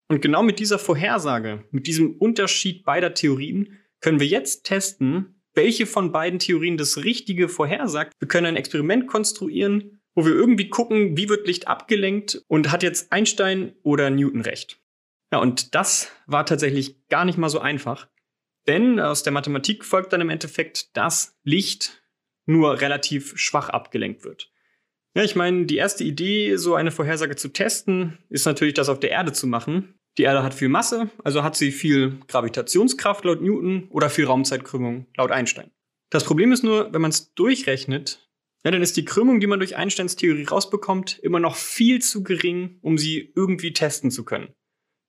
Und 0.09 0.21
genau 0.21 0.43
mit 0.43 0.59
dieser 0.59 0.79
Vorhersage, 0.79 1.65
mit 1.71 1.87
diesem 1.87 2.17
Unterschied 2.17 2.85
beider 2.85 3.15
Theorien, 3.15 3.79
können 4.01 4.21
wir 4.21 4.27
jetzt 4.27 4.65
testen, 4.65 5.42
welche 5.55 5.87
von 5.87 6.13
beiden 6.13 6.39
Theorien 6.39 6.77
das 6.77 6.99
Richtige 6.99 7.49
vorhersagt. 7.49 8.15
Wir 8.19 8.29
können 8.29 8.47
ein 8.47 8.57
Experiment 8.57 9.07
konstruieren, 9.07 10.01
wo 10.15 10.25
wir 10.25 10.33
irgendwie 10.33 10.69
gucken, 10.69 11.17
wie 11.17 11.29
wird 11.29 11.47
Licht 11.47 11.69
abgelenkt 11.69 12.43
und 12.49 12.71
hat 12.71 12.83
jetzt 12.83 13.13
Einstein 13.13 13.75
oder 13.83 14.11
Newton 14.11 14.43
recht. 14.43 14.81
Ja, 15.33 15.39
und 15.39 15.75
das 15.75 16.11
war 16.27 16.45
tatsächlich 16.45 17.07
gar 17.09 17.25
nicht 17.25 17.39
mal 17.39 17.49
so 17.49 17.61
einfach. 17.61 18.09
Denn 18.67 19.01
aus 19.01 19.23
der 19.23 19.33
Mathematik 19.33 19.85
folgt 19.85 20.13
dann 20.13 20.21
im 20.21 20.31
Endeffekt, 20.31 20.97
dass 20.97 21.39
Licht 21.43 22.03
nur 22.47 22.81
relativ 22.81 23.37
schwach 23.37 23.69
abgelenkt 23.69 24.25
wird. 24.25 24.53
Ja, 25.15 25.25
ich 25.25 25.37
meine, 25.37 25.67
die 25.67 25.77
erste 25.77 26.05
Idee, 26.05 26.57
so 26.57 26.75
eine 26.75 26.91
Vorhersage 26.91 27.37
zu 27.37 27.49
testen, 27.49 28.19
ist 28.29 28.47
natürlich, 28.47 28.75
das 28.75 28.89
auf 28.89 29.01
der 29.01 29.11
Erde 29.11 29.33
zu 29.33 29.47
machen. 29.47 29.99
Die 30.19 30.25
Erde 30.25 30.43
hat 30.43 30.53
viel 30.55 30.69
Masse, 30.69 31.11
also 31.25 31.43
hat 31.43 31.57
sie 31.57 31.73
viel 31.73 32.21
Gravitationskraft 32.29 33.25
laut 33.25 33.41
Newton 33.41 33.89
oder 33.91 34.11
viel 34.11 34.27
Raumzeitkrümmung 34.27 35.07
laut 35.17 35.31
Einstein. 35.31 35.71
Das 36.11 36.25
Problem 36.25 36.53
ist 36.53 36.63
nur, 36.63 36.93
wenn 36.93 37.01
man 37.01 37.11
es 37.11 37.33
durchrechnet, 37.35 38.29
ja, 38.65 38.71
dann 38.71 38.83
ist 38.83 38.97
die 38.97 39.05
Krümmung, 39.05 39.41
die 39.41 39.47
man 39.47 39.59
durch 39.59 39.77
Einsteins 39.77 40.15
Theorie 40.15 40.45
rausbekommt, 40.45 41.19
immer 41.19 41.41
noch 41.41 41.57
viel 41.57 42.01
zu 42.01 42.23
gering, 42.23 42.79
um 42.83 42.99
sie 42.99 43.33
irgendwie 43.35 43.73
testen 43.73 44.11
zu 44.11 44.25
können. 44.25 44.55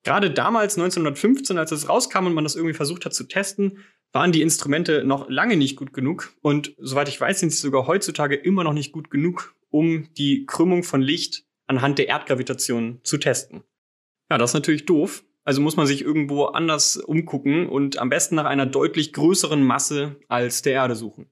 Gerade 0.03 0.31
damals, 0.31 0.77
1915, 0.77 1.57
als 1.57 1.71
es 1.71 1.87
rauskam 1.87 2.25
und 2.25 2.33
man 2.33 2.43
das 2.43 2.55
irgendwie 2.55 2.73
versucht 2.73 3.05
hat 3.05 3.13
zu 3.13 3.25
testen, 3.25 3.79
waren 4.11 4.31
die 4.31 4.41
Instrumente 4.41 5.03
noch 5.03 5.29
lange 5.29 5.55
nicht 5.55 5.75
gut 5.75 5.93
genug. 5.93 6.33
Und 6.41 6.75
soweit 6.77 7.09
ich 7.09 7.19
weiß, 7.19 7.39
sind 7.39 7.51
sie 7.51 7.59
sogar 7.59 7.87
heutzutage 7.87 8.35
immer 8.35 8.63
noch 8.63 8.73
nicht 8.73 8.91
gut 8.91 9.09
genug, 9.09 9.55
um 9.69 10.13
die 10.13 10.45
Krümmung 10.45 10.83
von 10.83 11.01
Licht 11.01 11.45
anhand 11.67 11.99
der 11.99 12.07
Erdgravitation 12.07 12.99
zu 13.03 13.17
testen. 13.17 13.63
Ja, 14.33 14.39
das 14.39 14.49
ist 14.49 14.55
natürlich 14.55 14.87
doof. 14.87 15.23
Also 15.43 15.61
muss 15.61 15.75
man 15.75 15.85
sich 15.85 16.01
irgendwo 16.01 16.45
anders 16.45 16.97
umgucken 16.97 17.69
und 17.69 17.99
am 17.99 18.09
besten 18.09 18.33
nach 18.33 18.45
einer 18.45 18.65
deutlich 18.65 19.13
größeren 19.13 19.61
Masse 19.61 20.15
als 20.27 20.63
der 20.63 20.73
Erde 20.73 20.95
suchen. 20.95 21.29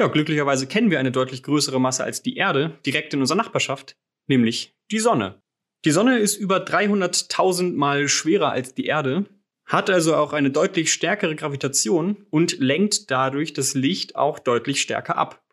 Ja, 0.00 0.06
glücklicherweise 0.06 0.66
kennen 0.66 0.90
wir 0.90 0.98
eine 0.98 1.12
deutlich 1.12 1.42
größere 1.42 1.78
Masse 1.78 2.02
als 2.02 2.22
die 2.22 2.36
Erde 2.36 2.78
direkt 2.86 3.12
in 3.12 3.20
unserer 3.20 3.36
Nachbarschaft, 3.36 3.98
nämlich 4.26 4.74
die 4.90 5.00
Sonne. 5.00 5.42
Die 5.84 5.90
Sonne 5.90 6.16
ist 6.16 6.36
über 6.36 6.64
300.000 6.64 7.74
Mal 7.74 8.08
schwerer 8.08 8.52
als 8.52 8.74
die 8.74 8.86
Erde, 8.86 9.26
hat 9.66 9.90
also 9.90 10.16
auch 10.16 10.32
eine 10.32 10.50
deutlich 10.50 10.94
stärkere 10.94 11.36
Gravitation 11.36 12.24
und 12.30 12.58
lenkt 12.58 13.10
dadurch 13.10 13.52
das 13.52 13.74
Licht 13.74 14.16
auch 14.16 14.38
deutlich 14.38 14.80
stärker 14.80 15.18
ab. 15.18 15.44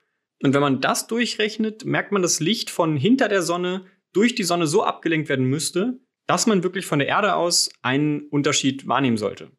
Und 0.41 0.53
wenn 0.53 0.61
man 0.61 0.79
das 0.79 1.07
durchrechnet, 1.07 1.83
merkt 1.83 2.13
man, 2.13 2.21
dass 2.21 2.39
Licht 2.39 2.69
von 2.69 2.95
hinter 2.95 3.27
der 3.27 3.41
Sonne 3.41 3.87
durch 4.13 4.35
die 4.35 4.43
Sonne 4.43 4.67
so 4.67 4.85
abgelenkt 4.85 5.27
werden 5.27 5.47
müsste, 5.47 5.99
dass 6.31 6.47
man 6.47 6.63
wirklich 6.63 6.85
von 6.85 6.99
der 6.99 7.09
Erde 7.09 7.35
aus 7.35 7.69
einen 7.81 8.21
Unterschied 8.29 8.87
wahrnehmen 8.87 9.17
sollte. 9.17 9.51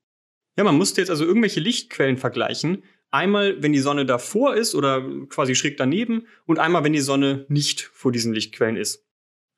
Ja, 0.57 0.65
man 0.65 0.79
musste 0.79 1.03
jetzt 1.03 1.11
also 1.11 1.23
irgendwelche 1.23 1.61
Lichtquellen 1.61 2.17
vergleichen. 2.17 2.83
Einmal, 3.11 3.63
wenn 3.63 3.75
die 3.75 3.79
Sonne 3.79 4.07
davor 4.07 4.55
ist 4.57 4.75
oder 4.75 5.07
quasi 5.29 5.55
schräg 5.55 5.77
daneben 5.77 6.27
und 6.47 6.59
einmal, 6.59 6.83
wenn 6.83 6.95
die 6.95 7.01
Sonne 7.01 7.45
nicht 7.51 7.83
vor 7.83 8.11
diesen 8.11 8.33
Lichtquellen 8.33 8.79
ist. 8.79 9.07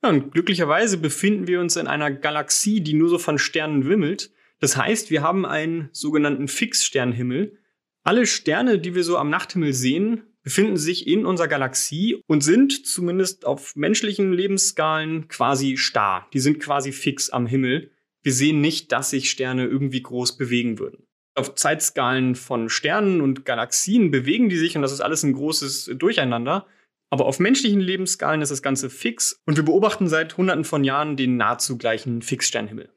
Ja, 0.03 0.09
und 0.09 0.33
glücklicherweise 0.33 0.99
befinden 0.99 1.47
wir 1.47 1.61
uns 1.61 1.77
in 1.77 1.87
einer 1.87 2.11
Galaxie, 2.11 2.81
die 2.81 2.95
nur 2.95 3.09
so 3.09 3.19
von 3.19 3.39
Sternen 3.39 3.87
wimmelt. 3.87 4.33
Das 4.59 4.77
heißt, 4.77 5.13
wir 5.13 5.23
haben 5.23 5.47
einen 5.47 5.91
sogenannten 5.93 6.49
Fixsternhimmel. 6.49 7.61
Alle 8.03 8.27
Sterne, 8.27 8.81
die 8.81 8.97
wir 8.97 9.05
so 9.05 9.19
am 9.19 9.31
Nachthimmel 9.31 9.73
sehen, 9.73 10.34
befinden 10.45 10.77
sich 10.77 11.07
in 11.07 11.27
unserer 11.27 11.49
Galaxie 11.49 12.23
und 12.27 12.43
sind 12.43 12.87
zumindest 12.87 13.47
auf 13.47 13.75
menschlichen 13.75 14.33
Lebensskalen 14.33 15.27
quasi 15.27 15.77
starr. 15.77 16.29
Die 16.33 16.39
sind 16.39 16.61
quasi 16.61 16.93
fix 16.93 17.31
am 17.31 17.47
Himmel. 17.47 17.91
Wir 18.23 18.33
sehen 18.33 18.61
nicht, 18.61 18.93
dass 18.93 19.11
sich 19.11 19.31
Sterne 19.31 19.67
irgendwie 19.67 20.03
groß 20.03 20.37
bewegen 20.37 20.79
würden. 20.79 21.07
Auf 21.35 21.55
Zeitskalen 21.57 22.37
von 22.37 22.69
Sternen 22.69 23.21
und 23.21 23.45
Galaxien 23.45 24.11
bewegen 24.11 24.49
die 24.49 24.57
sich 24.57 24.77
und 24.77 24.83
das 24.83 24.93
ist 24.93 25.01
alles 25.01 25.25
ein 25.25 25.33
großes 25.33 25.91
Durcheinander. 25.97 26.67
Aber 27.11 27.27
auf 27.27 27.41
menschlichen 27.41 27.81
Lebensskalen 27.81 28.43
ist 28.43 28.51
das 28.51 28.63
Ganze 28.63 28.91
fix 28.91 29.41
und 29.47 29.57
wir 29.57 29.65
beobachten 29.65 30.09
seit 30.09 30.37
hunderten 30.37 30.65
von 30.65 30.85
Jahren 30.85 31.17
den 31.17 31.37
nahezu 31.37 31.79
gleichen 31.79 32.23
Fixsternhimmel. 32.23 32.91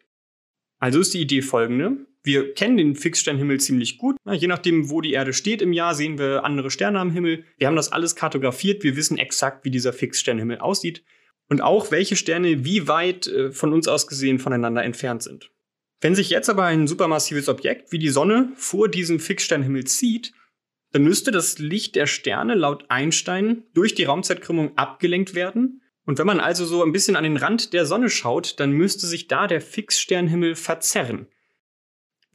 Also 0.80 1.00
ist 1.00 1.14
die 1.14 1.22
Idee 1.22 1.42
folgende. 1.42 2.06
Wir 2.28 2.54
kennen 2.54 2.76
den 2.76 2.96
Fixsternhimmel 2.98 3.62
ziemlich 3.62 3.98
gut. 3.98 4.18
Je 4.30 4.48
nachdem, 4.48 4.90
wo 4.90 5.00
die 5.00 5.14
Erde 5.14 5.32
steht 5.32 5.62
im 5.62 5.72
Jahr, 5.72 5.96
sehen 5.96 6.20
wir 6.20 6.44
andere 6.44 6.70
Sterne 6.70 7.00
am 7.00 7.10
Himmel. 7.10 7.46
Wir 7.58 7.68
haben 7.68 7.78
das 7.78 7.94
alles 7.94 8.18
kartografiert. 8.18 8.84
Wir 8.84 8.98
wissen 8.98 9.18
exakt, 9.18 9.64
wie 9.64 9.72
dieser 9.72 9.94
Fixsternhimmel 9.94 10.60
aussieht. 10.60 11.06
Und 11.48 11.62
auch, 11.62 11.90
welche 11.90 12.18
Sterne 12.18 12.66
wie 12.66 12.90
weit 12.90 13.28
äh, 13.28 13.54
von 13.54 13.72
uns 13.72 13.88
aus 13.88 14.08
gesehen 14.08 14.40
voneinander 14.40 14.84
entfernt 14.84 15.24
sind. 15.24 15.52
Wenn 16.02 16.16
sich 16.16 16.30
jetzt 16.30 16.50
aber 16.50 16.66
ein 16.66 16.86
supermassives 16.86 17.48
Objekt 17.48 17.94
wie 17.94 17.98
die 17.98 18.10
Sonne 18.10 18.52
vor 18.58 18.90
diesem 18.90 19.22
Fixsternhimmel 19.22 19.86
zieht, 19.86 20.34
dann 20.92 21.04
müsste 21.04 21.32
das 21.32 21.60
Licht 21.60 21.96
der 21.96 22.08
Sterne 22.08 22.56
laut 22.56 22.84
Einstein 22.90 23.64
durch 23.74 23.96
die 23.96 24.04
Raumzeitkrümmung 24.04 24.78
abgelenkt 24.78 25.34
werden. 25.34 25.82
Und 26.06 26.20
wenn 26.20 26.28
man 26.28 26.42
also 26.42 26.66
so 26.66 26.84
ein 26.84 26.92
bisschen 26.92 27.16
an 27.16 27.24
den 27.24 27.38
Rand 27.38 27.72
der 27.72 27.86
Sonne 27.86 28.10
schaut, 28.10 28.60
dann 28.60 28.72
müsste 28.72 29.08
sich 29.08 29.30
da 29.30 29.48
der 29.48 29.62
Fixsternhimmel 29.62 30.56
verzerren. 30.56 31.28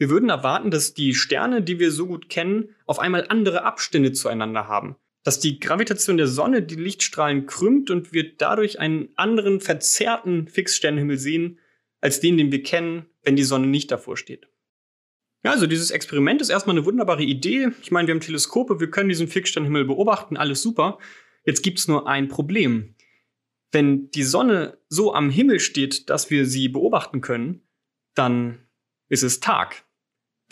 Wir 0.03 0.11
würden 0.11 0.31
erwarten, 0.31 0.73
dass 0.73 0.95
die 0.95 1.15
Sterne, 1.15 1.63
die 1.63 1.79
wir 1.79 1.93
so 1.93 2.09
gut 2.09 2.29
kennen, 2.29 2.75
auf 2.87 2.99
einmal 2.99 3.29
andere 3.29 3.63
Abstände 3.63 4.11
zueinander 4.11 4.67
haben. 4.67 4.97
Dass 5.23 5.39
die 5.39 5.61
Gravitation 5.61 6.17
der 6.17 6.27
Sonne 6.27 6.61
die 6.61 6.75
Lichtstrahlen 6.75 7.47
krümmt 7.47 7.89
und 7.89 8.13
wir 8.13 8.37
dadurch 8.37 8.81
einen 8.81 9.11
anderen 9.15 9.61
verzerrten 9.61 10.49
Fixsternhimmel 10.49 11.19
sehen, 11.19 11.61
als 12.01 12.19
den, 12.19 12.37
den 12.37 12.51
wir 12.51 12.65
kennen, 12.65 13.07
wenn 13.23 13.37
die 13.37 13.45
Sonne 13.45 13.69
nicht 13.69 13.93
davor 13.93 14.17
steht. 14.17 14.49
Ja, 15.45 15.53
also 15.53 15.69
dieses 15.69 15.93
Experiment 15.93 16.43
ist 16.43 16.51
erstmal 16.51 16.75
eine 16.75 16.85
wunderbare 16.85 17.23
Idee. 17.23 17.69
Ich 17.81 17.93
meine, 17.93 18.09
wir 18.09 18.15
haben 18.15 18.21
Teleskope, 18.21 18.81
wir 18.81 18.91
können 18.91 19.09
diesen 19.09 19.29
Fixsternhimmel 19.29 19.85
beobachten, 19.85 20.37
alles 20.37 20.63
super. 20.63 20.99
Jetzt 21.45 21.63
gibt's 21.63 21.87
nur 21.87 22.09
ein 22.09 22.27
Problem. 22.27 22.97
Wenn 23.71 24.11
die 24.11 24.25
Sonne 24.25 24.79
so 24.89 25.15
am 25.15 25.31
Himmel 25.31 25.61
steht, 25.61 26.11
dass 26.11 26.29
wir 26.29 26.45
sie 26.45 26.69
beobachten 26.69 27.21
können, 27.21 27.63
dann 28.17 28.67
ist 29.09 29.23
es 29.23 29.39
Tag. 29.39 29.85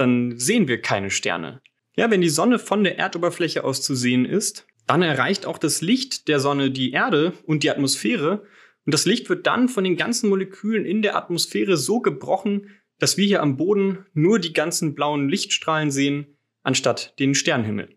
Dann 0.01 0.39
sehen 0.39 0.67
wir 0.67 0.81
keine 0.81 1.11
Sterne. 1.11 1.61
Ja, 1.95 2.11
wenn 2.11 2.23
die 2.23 2.31
Sonne 2.31 2.59
von 2.59 2.85
der 2.85 2.99
Erdoberfläche 2.99 3.65
aus 3.65 3.83
zu 3.83 3.95
sehen 3.95 4.25
ist, 4.25 4.67
dann 4.87 5.03
erreicht 5.03 5.47
auch 5.47 5.59
das 5.59 5.83
Licht 5.83 6.27
der 6.29 6.41
Sonne 6.41 6.71
die 6.71 6.93
Erde 6.93 7.35
und 7.45 7.63
die 7.63 7.71
Atmosphäre 7.71 8.47
und 8.87 8.95
das 8.95 9.05
Licht 9.05 9.29
wird 9.29 9.47
dann 9.47 9.69
von 9.69 9.85
den 9.85 9.97
ganzen 9.97 10.31
Molekülen 10.31 10.85
in 10.85 11.03
der 11.03 11.17
Atmosphäre 11.17 11.77
so 11.77 12.01
gebrochen, 12.01 12.71
dass 12.99 13.17
wir 13.17 13.27
hier 13.27 13.43
am 13.43 13.57
Boden 13.57 14.07
nur 14.15 14.39
die 14.39 14.53
ganzen 14.53 14.95
blauen 14.95 15.29
Lichtstrahlen 15.29 15.91
sehen, 15.91 16.39
anstatt 16.63 17.19
den 17.19 17.35
Sternhimmel. 17.35 17.97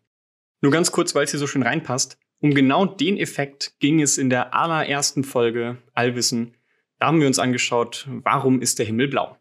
Nur 0.62 0.72
ganz 0.72 0.92
kurz, 0.92 1.16
weil 1.16 1.24
es 1.24 1.32
hier 1.32 1.40
so 1.40 1.48
schön 1.48 1.64
reinpasst. 1.64 2.18
Um 2.40 2.54
genau 2.54 2.86
den 2.86 3.18
Effekt 3.18 3.76
ging 3.80 4.02
es 4.02 4.18
in 4.18 4.30
der 4.30 4.54
allerersten 4.54 5.24
Folge 5.24 5.78
Allwissen. 5.94 6.58
Da 7.00 7.08
haben 7.08 7.22
wir 7.22 7.28
uns 7.28 7.40
angeschaut, 7.40 8.08
warum 8.10 8.62
ist 8.62 8.80
der 8.80 8.86
Himmel 8.86 9.08
blau. 9.08 9.38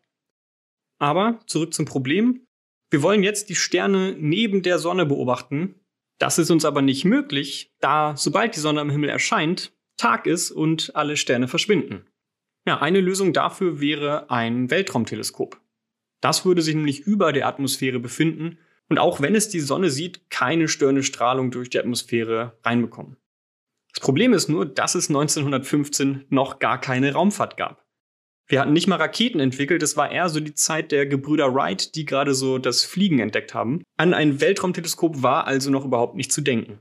Aber 0.99 1.41
zurück 1.47 1.75
zum 1.75 1.85
Problem. 1.85 2.47
Wir 2.93 3.03
wollen 3.03 3.23
jetzt 3.23 3.49
die 3.49 3.55
Sterne 3.55 4.15
neben 4.19 4.61
der 4.61 4.79
Sonne 4.79 5.07
beobachten. 5.07 5.77
Das 6.19 6.39
ist 6.39 6.51
uns 6.51 6.67
aber 6.67 6.83
nicht 6.83 7.07
möglich, 7.07 7.73
da 7.81 8.15
sobald 8.19 8.55
die 8.55 8.61
Sonne 8.61 8.83
am 8.83 8.91
Himmel 8.91 9.09
erscheint, 9.09 9.73
Tag 9.97 10.27
ist 10.27 10.51
und 10.51 10.95
alle 10.95 11.17
Sterne 11.17 11.49
verschwinden. 11.49 12.05
Ja, 12.67 12.83
eine 12.83 13.01
Lösung 13.01 13.33
dafür 13.33 13.81
wäre 13.81 14.31
ein 14.31 14.71
Weltraumteleskop. 14.71 15.59
Das 16.21 16.45
würde 16.45 16.61
sich 16.61 16.75
nämlich 16.75 17.01
über 17.01 17.33
der 17.33 17.49
Atmosphäre 17.49 17.99
befinden 17.99 18.59
und 18.91 18.99
auch 18.99 19.23
wenn 19.23 19.35
es 19.35 19.49
die 19.49 19.61
Sonne 19.61 19.89
sieht, 19.89 20.29
keine 20.29 20.69
störende 20.69 21.03
Strahlung 21.03 21.51
durch 21.51 21.71
die 21.71 21.79
Atmosphäre 21.79 22.59
reinbekommen. 22.63 23.17
Das 23.95 24.03
Problem 24.03 24.35
ist 24.35 24.51
nur, 24.51 24.67
dass 24.67 24.95
es 24.95 25.09
1915 25.09 26.27
noch 26.29 26.59
gar 26.59 26.79
keine 26.79 27.15
Raumfahrt 27.15 27.57
gab. 27.57 27.82
Wir 28.49 28.61
hatten 28.61 28.73
nicht 28.73 28.87
mal 28.87 28.97
Raketen 28.97 29.41
entwickelt, 29.41 29.83
es 29.83 29.97
war 29.97 30.11
eher 30.11 30.29
so 30.29 30.41
die 30.41 30.55
Zeit 30.55 30.93
der 30.93 31.07
Gebrüder 31.07 31.55
Wright, 31.55 31.95
die 31.95 32.05
gerade 32.05 32.35
so 32.35 32.59
das 32.59 32.85
Fliegen 32.85 33.19
entdeckt 33.19 33.55
haben. 33.55 33.83
An 33.97 34.15
ein 34.15 34.41
Weltraumteleskop 34.41 35.23
war 35.23 35.47
also 35.47 35.71
noch 35.71 35.85
überhaupt 35.85 36.17
nicht 36.17 36.33
zu 36.33 36.41
denken. 36.41 36.81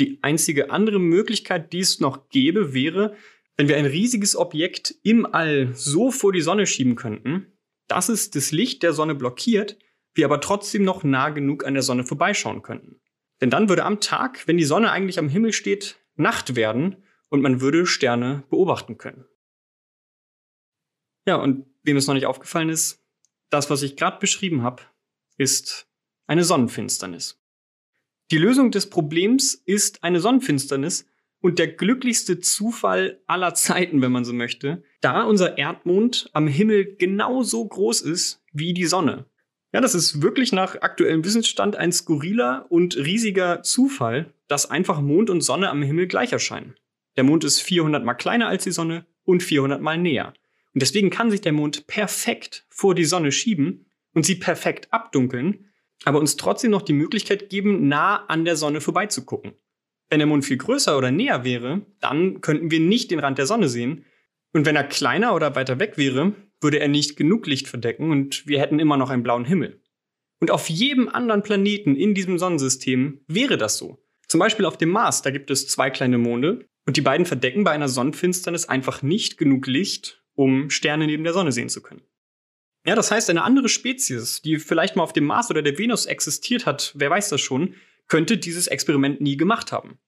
Die 0.00 0.18
einzige 0.22 0.70
andere 0.70 0.98
Möglichkeit, 0.98 1.72
die 1.72 1.80
es 1.80 2.00
noch 2.00 2.28
gäbe, 2.28 2.74
wäre, 2.74 3.14
wenn 3.56 3.68
wir 3.68 3.76
ein 3.76 3.86
riesiges 3.86 4.34
Objekt 4.36 4.94
im 5.02 5.26
All 5.26 5.70
so 5.74 6.10
vor 6.10 6.32
die 6.32 6.40
Sonne 6.40 6.66
schieben 6.66 6.96
könnten, 6.96 7.52
dass 7.86 8.08
es 8.08 8.30
das 8.30 8.50
Licht 8.50 8.82
der 8.82 8.92
Sonne 8.92 9.14
blockiert, 9.14 9.78
wir 10.14 10.24
aber 10.24 10.40
trotzdem 10.40 10.84
noch 10.84 11.04
nah 11.04 11.30
genug 11.30 11.66
an 11.66 11.74
der 11.74 11.82
Sonne 11.82 12.04
vorbeischauen 12.04 12.62
könnten. 12.62 13.00
Denn 13.40 13.50
dann 13.50 13.68
würde 13.68 13.84
am 13.84 14.00
Tag, 14.00 14.46
wenn 14.46 14.56
die 14.56 14.64
Sonne 14.64 14.90
eigentlich 14.90 15.18
am 15.18 15.28
Himmel 15.28 15.52
steht, 15.52 15.96
Nacht 16.16 16.56
werden 16.56 17.04
und 17.28 17.42
man 17.42 17.60
würde 17.60 17.86
Sterne 17.86 18.44
beobachten 18.48 18.96
können. 18.96 19.24
Ja, 21.26 21.36
und 21.36 21.66
wem 21.82 21.96
es 21.96 22.06
noch 22.06 22.14
nicht 22.14 22.26
aufgefallen 22.26 22.68
ist, 22.68 23.02
das, 23.50 23.70
was 23.70 23.82
ich 23.82 23.96
gerade 23.96 24.18
beschrieben 24.18 24.62
habe, 24.62 24.82
ist 25.36 25.88
eine 26.26 26.44
Sonnenfinsternis. 26.44 27.40
Die 28.30 28.38
Lösung 28.38 28.70
des 28.70 28.88
Problems 28.88 29.54
ist 29.54 30.02
eine 30.02 30.20
Sonnenfinsternis 30.20 31.06
und 31.40 31.58
der 31.58 31.68
glücklichste 31.68 32.40
Zufall 32.40 33.20
aller 33.26 33.54
Zeiten, 33.54 34.00
wenn 34.00 34.12
man 34.12 34.24
so 34.24 34.32
möchte, 34.32 34.82
da 35.02 35.24
unser 35.24 35.58
Erdmond 35.58 36.30
am 36.32 36.46
Himmel 36.46 36.96
genauso 36.96 37.66
groß 37.66 38.00
ist 38.00 38.42
wie 38.52 38.72
die 38.72 38.86
Sonne. 38.86 39.26
Ja, 39.74 39.80
das 39.80 39.94
ist 39.94 40.22
wirklich 40.22 40.52
nach 40.52 40.80
aktuellem 40.80 41.24
Wissensstand 41.24 41.76
ein 41.76 41.92
skurriler 41.92 42.66
und 42.70 42.96
riesiger 42.96 43.62
Zufall, 43.62 44.32
dass 44.48 44.70
einfach 44.70 45.00
Mond 45.00 45.30
und 45.30 45.42
Sonne 45.42 45.68
am 45.68 45.82
Himmel 45.82 46.06
gleich 46.06 46.32
erscheinen. 46.32 46.76
Der 47.16 47.24
Mond 47.24 47.44
ist 47.44 47.60
400 47.60 48.04
mal 48.04 48.14
kleiner 48.14 48.48
als 48.48 48.64
die 48.64 48.70
Sonne 48.70 49.04
und 49.24 49.42
400 49.42 49.82
mal 49.82 49.98
näher. 49.98 50.32
Und 50.74 50.82
deswegen 50.82 51.10
kann 51.10 51.30
sich 51.30 51.40
der 51.40 51.52
Mond 51.52 51.86
perfekt 51.86 52.66
vor 52.68 52.94
die 52.94 53.04
Sonne 53.04 53.32
schieben 53.32 53.86
und 54.12 54.26
sie 54.26 54.34
perfekt 54.34 54.88
abdunkeln, 54.92 55.70
aber 56.04 56.18
uns 56.18 56.36
trotzdem 56.36 56.72
noch 56.72 56.82
die 56.82 56.92
Möglichkeit 56.92 57.48
geben, 57.48 57.88
nah 57.88 58.26
an 58.26 58.44
der 58.44 58.56
Sonne 58.56 58.80
vorbeizugucken. 58.80 59.54
Wenn 60.10 60.18
der 60.18 60.26
Mond 60.26 60.44
viel 60.44 60.56
größer 60.56 60.98
oder 60.98 61.10
näher 61.10 61.44
wäre, 61.44 61.86
dann 62.00 62.40
könnten 62.40 62.70
wir 62.70 62.80
nicht 62.80 63.10
den 63.10 63.20
Rand 63.20 63.38
der 63.38 63.46
Sonne 63.46 63.68
sehen. 63.68 64.04
Und 64.52 64.66
wenn 64.66 64.76
er 64.76 64.84
kleiner 64.84 65.34
oder 65.34 65.56
weiter 65.56 65.78
weg 65.78 65.96
wäre, 65.96 66.34
würde 66.60 66.80
er 66.80 66.88
nicht 66.88 67.16
genug 67.16 67.46
Licht 67.46 67.68
verdecken 67.68 68.10
und 68.10 68.46
wir 68.46 68.60
hätten 68.60 68.78
immer 68.78 68.96
noch 68.96 69.10
einen 69.10 69.22
blauen 69.22 69.44
Himmel. 69.44 69.80
Und 70.40 70.50
auf 70.50 70.68
jedem 70.68 71.08
anderen 71.08 71.42
Planeten 71.42 71.96
in 71.96 72.14
diesem 72.14 72.38
Sonnensystem 72.38 73.20
wäre 73.26 73.56
das 73.56 73.78
so. 73.78 74.04
Zum 74.28 74.40
Beispiel 74.40 74.66
auf 74.66 74.76
dem 74.76 74.90
Mars, 74.90 75.22
da 75.22 75.30
gibt 75.30 75.50
es 75.50 75.68
zwei 75.68 75.90
kleine 75.90 76.18
Monde 76.18 76.66
und 76.86 76.96
die 76.96 77.02
beiden 77.02 77.26
verdecken 77.26 77.64
bei 77.64 77.70
einer 77.70 77.88
Sonnenfinsternis 77.88 78.68
einfach 78.68 79.02
nicht 79.02 79.38
genug 79.38 79.66
Licht, 79.66 80.23
um 80.34 80.70
Sterne 80.70 81.06
neben 81.06 81.24
der 81.24 81.32
Sonne 81.32 81.52
sehen 81.52 81.68
zu 81.68 81.82
können. 81.82 82.02
Ja, 82.86 82.94
das 82.94 83.10
heißt, 83.10 83.30
eine 83.30 83.44
andere 83.44 83.68
Spezies, 83.68 84.42
die 84.42 84.58
vielleicht 84.58 84.94
mal 84.94 85.02
auf 85.02 85.14
dem 85.14 85.24
Mars 85.24 85.50
oder 85.50 85.62
der 85.62 85.78
Venus 85.78 86.06
existiert 86.06 86.66
hat, 86.66 86.92
wer 86.96 87.10
weiß 87.10 87.30
das 87.30 87.40
schon, 87.40 87.74
könnte 88.08 88.36
dieses 88.36 88.66
Experiment 88.66 89.20
nie 89.20 89.36
gemacht 89.36 89.72
haben. 89.72 89.98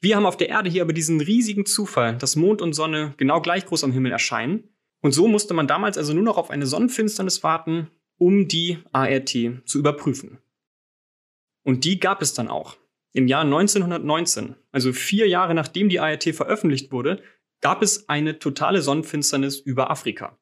Wir 0.00 0.14
haben 0.14 0.26
auf 0.26 0.36
der 0.36 0.50
Erde 0.50 0.70
hier 0.70 0.82
aber 0.82 0.92
diesen 0.92 1.20
riesigen 1.20 1.66
Zufall, 1.66 2.16
dass 2.18 2.36
Mond 2.36 2.62
und 2.62 2.74
Sonne 2.74 3.14
genau 3.16 3.40
gleich 3.40 3.66
groß 3.66 3.82
am 3.84 3.92
Himmel 3.92 4.12
erscheinen. 4.12 4.68
Und 5.00 5.12
so 5.12 5.26
musste 5.26 5.54
man 5.54 5.66
damals 5.66 5.96
also 5.96 6.12
nur 6.12 6.22
noch 6.22 6.36
auf 6.36 6.50
eine 6.50 6.66
Sonnenfinsternis 6.66 7.42
warten, 7.42 7.90
um 8.18 8.46
die 8.46 8.78
ART 8.92 9.30
zu 9.64 9.78
überprüfen. 9.78 10.38
Und 11.64 11.84
die 11.84 11.98
gab 11.98 12.22
es 12.22 12.34
dann 12.34 12.48
auch. 12.48 12.76
Im 13.12 13.26
Jahr 13.26 13.42
1919, 13.42 14.54
also 14.70 14.92
vier 14.92 15.28
Jahre 15.28 15.54
nachdem 15.54 15.88
die 15.88 15.98
ART 15.98 16.24
veröffentlicht 16.24 16.92
wurde, 16.92 17.22
gab 17.60 17.82
es 17.82 18.08
eine 18.08 18.38
totale 18.38 18.82
Sonnenfinsternis 18.82 19.58
über 19.58 19.90
Afrika. 19.90 20.38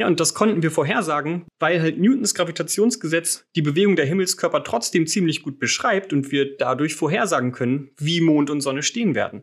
Ja, 0.00 0.06
und 0.06 0.20
das 0.20 0.32
konnten 0.32 0.62
wir 0.62 0.70
vorhersagen, 0.70 1.46
weil 1.58 1.82
halt 1.82 1.98
Newtons 1.98 2.34
Gravitationsgesetz 2.34 3.46
die 3.56 3.62
Bewegung 3.62 3.96
der 3.96 4.06
Himmelskörper 4.06 4.62
trotzdem 4.62 5.08
ziemlich 5.08 5.42
gut 5.42 5.58
beschreibt 5.58 6.12
und 6.12 6.30
wir 6.30 6.56
dadurch 6.56 6.94
vorhersagen 6.94 7.50
können, 7.50 7.90
wie 7.96 8.20
Mond 8.20 8.48
und 8.48 8.60
Sonne 8.60 8.84
stehen 8.84 9.16
werden. 9.16 9.42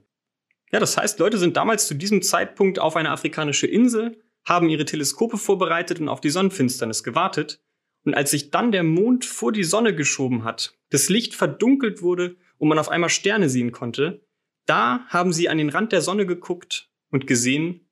Ja, 0.71 0.79
das 0.79 0.97
heißt, 0.97 1.19
Leute 1.19 1.37
sind 1.37 1.57
damals 1.57 1.87
zu 1.87 1.93
diesem 1.93 2.21
Zeitpunkt 2.21 2.79
auf 2.79 2.95
eine 2.95 3.11
afrikanische 3.11 3.67
Insel, 3.67 4.21
haben 4.45 4.69
ihre 4.69 4.85
Teleskope 4.85 5.37
vorbereitet 5.37 5.99
und 5.99 6.07
auf 6.07 6.21
die 6.21 6.29
Sonnenfinsternis 6.29 7.03
gewartet. 7.03 7.61
Und 8.05 8.13
als 8.13 8.31
sich 8.31 8.51
dann 8.51 8.71
der 8.71 8.83
Mond 8.83 9.25
vor 9.25 9.51
die 9.51 9.63
Sonne 9.63 9.93
geschoben 9.93 10.43
hat, 10.43 10.77
das 10.89 11.09
Licht 11.09 11.35
verdunkelt 11.35 12.01
wurde 12.01 12.37
und 12.57 12.69
man 12.69 12.79
auf 12.79 12.89
einmal 12.89 13.09
Sterne 13.09 13.49
sehen 13.49 13.71
konnte, 13.71 14.25
da 14.67 15.05
haben 15.07 15.33
sie 15.33 15.49
an 15.49 15.57
den 15.57 15.69
Rand 15.69 15.91
der 15.91 16.01
Sonne 16.01 16.25
geguckt 16.25 16.84
und 17.11 17.27
gesehen, 17.27 17.87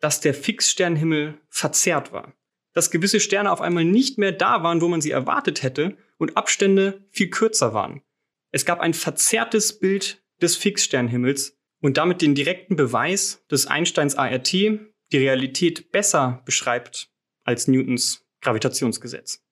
dass 0.00 0.20
der 0.20 0.34
Fixsternhimmel 0.34 1.40
verzerrt 1.48 2.12
war. 2.12 2.34
Dass 2.72 2.90
gewisse 2.90 3.20
Sterne 3.20 3.50
auf 3.50 3.60
einmal 3.60 3.84
nicht 3.84 4.18
mehr 4.18 4.32
da 4.32 4.62
waren, 4.62 4.80
wo 4.80 4.88
man 4.88 5.00
sie 5.00 5.10
erwartet 5.10 5.62
hätte 5.62 5.96
und 6.18 6.36
Abstände 6.36 7.04
viel 7.10 7.30
kürzer 7.30 7.74
waren. 7.74 8.02
Es 8.52 8.64
gab 8.64 8.80
ein 8.80 8.94
verzerrtes 8.94 9.78
Bild 9.78 10.22
des 10.40 10.56
Fixsternhimmels 10.56 11.58
und 11.80 11.96
damit 11.96 12.22
den 12.22 12.34
direkten 12.34 12.76
Beweis, 12.76 13.44
dass 13.48 13.66
Einsteins 13.66 14.16
ART 14.16 14.52
die 14.52 14.80
Realität 15.12 15.90
besser 15.92 16.42
beschreibt 16.44 17.10
als 17.44 17.68
Newtons 17.68 18.26
Gravitationsgesetz. 18.40 19.44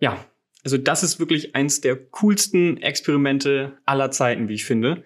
Ja, 0.00 0.26
also 0.64 0.78
das 0.78 1.02
ist 1.02 1.18
wirklich 1.18 1.54
eins 1.54 1.80
der 1.80 1.96
coolsten 1.96 2.76
Experimente 2.78 3.78
aller 3.84 4.10
Zeiten, 4.10 4.48
wie 4.48 4.54
ich 4.54 4.64
finde. 4.64 5.04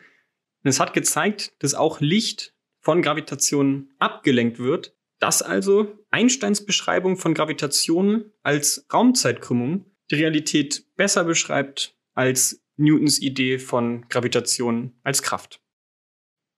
Und 0.63 0.71
es 0.71 0.81
hat 0.81 0.95
gezeigt, 0.95 1.55
dass 1.59 1.75
auch 1.75 2.01
Licht 2.01 2.55
von 2.87 3.03
Gravitation 3.03 3.93
abgelenkt 3.99 4.61
wird, 4.61 4.95
dass 5.19 5.43
also 5.43 5.99
Einsteins 6.11 6.65
Beschreibung 6.65 7.17
von 7.17 7.35
Gravitation 7.35 8.31
als 8.45 8.87
Raumzeitkrümmung 8.93 9.87
die 10.09 10.15
Realität 10.15 10.87
besser 10.95 11.25
beschreibt 11.25 11.99
als 12.15 12.65
Newtons 12.77 13.21
Idee 13.21 13.59
von 13.59 14.07
Gravitation 14.09 14.93
als 15.03 15.23
Kraft. 15.23 15.61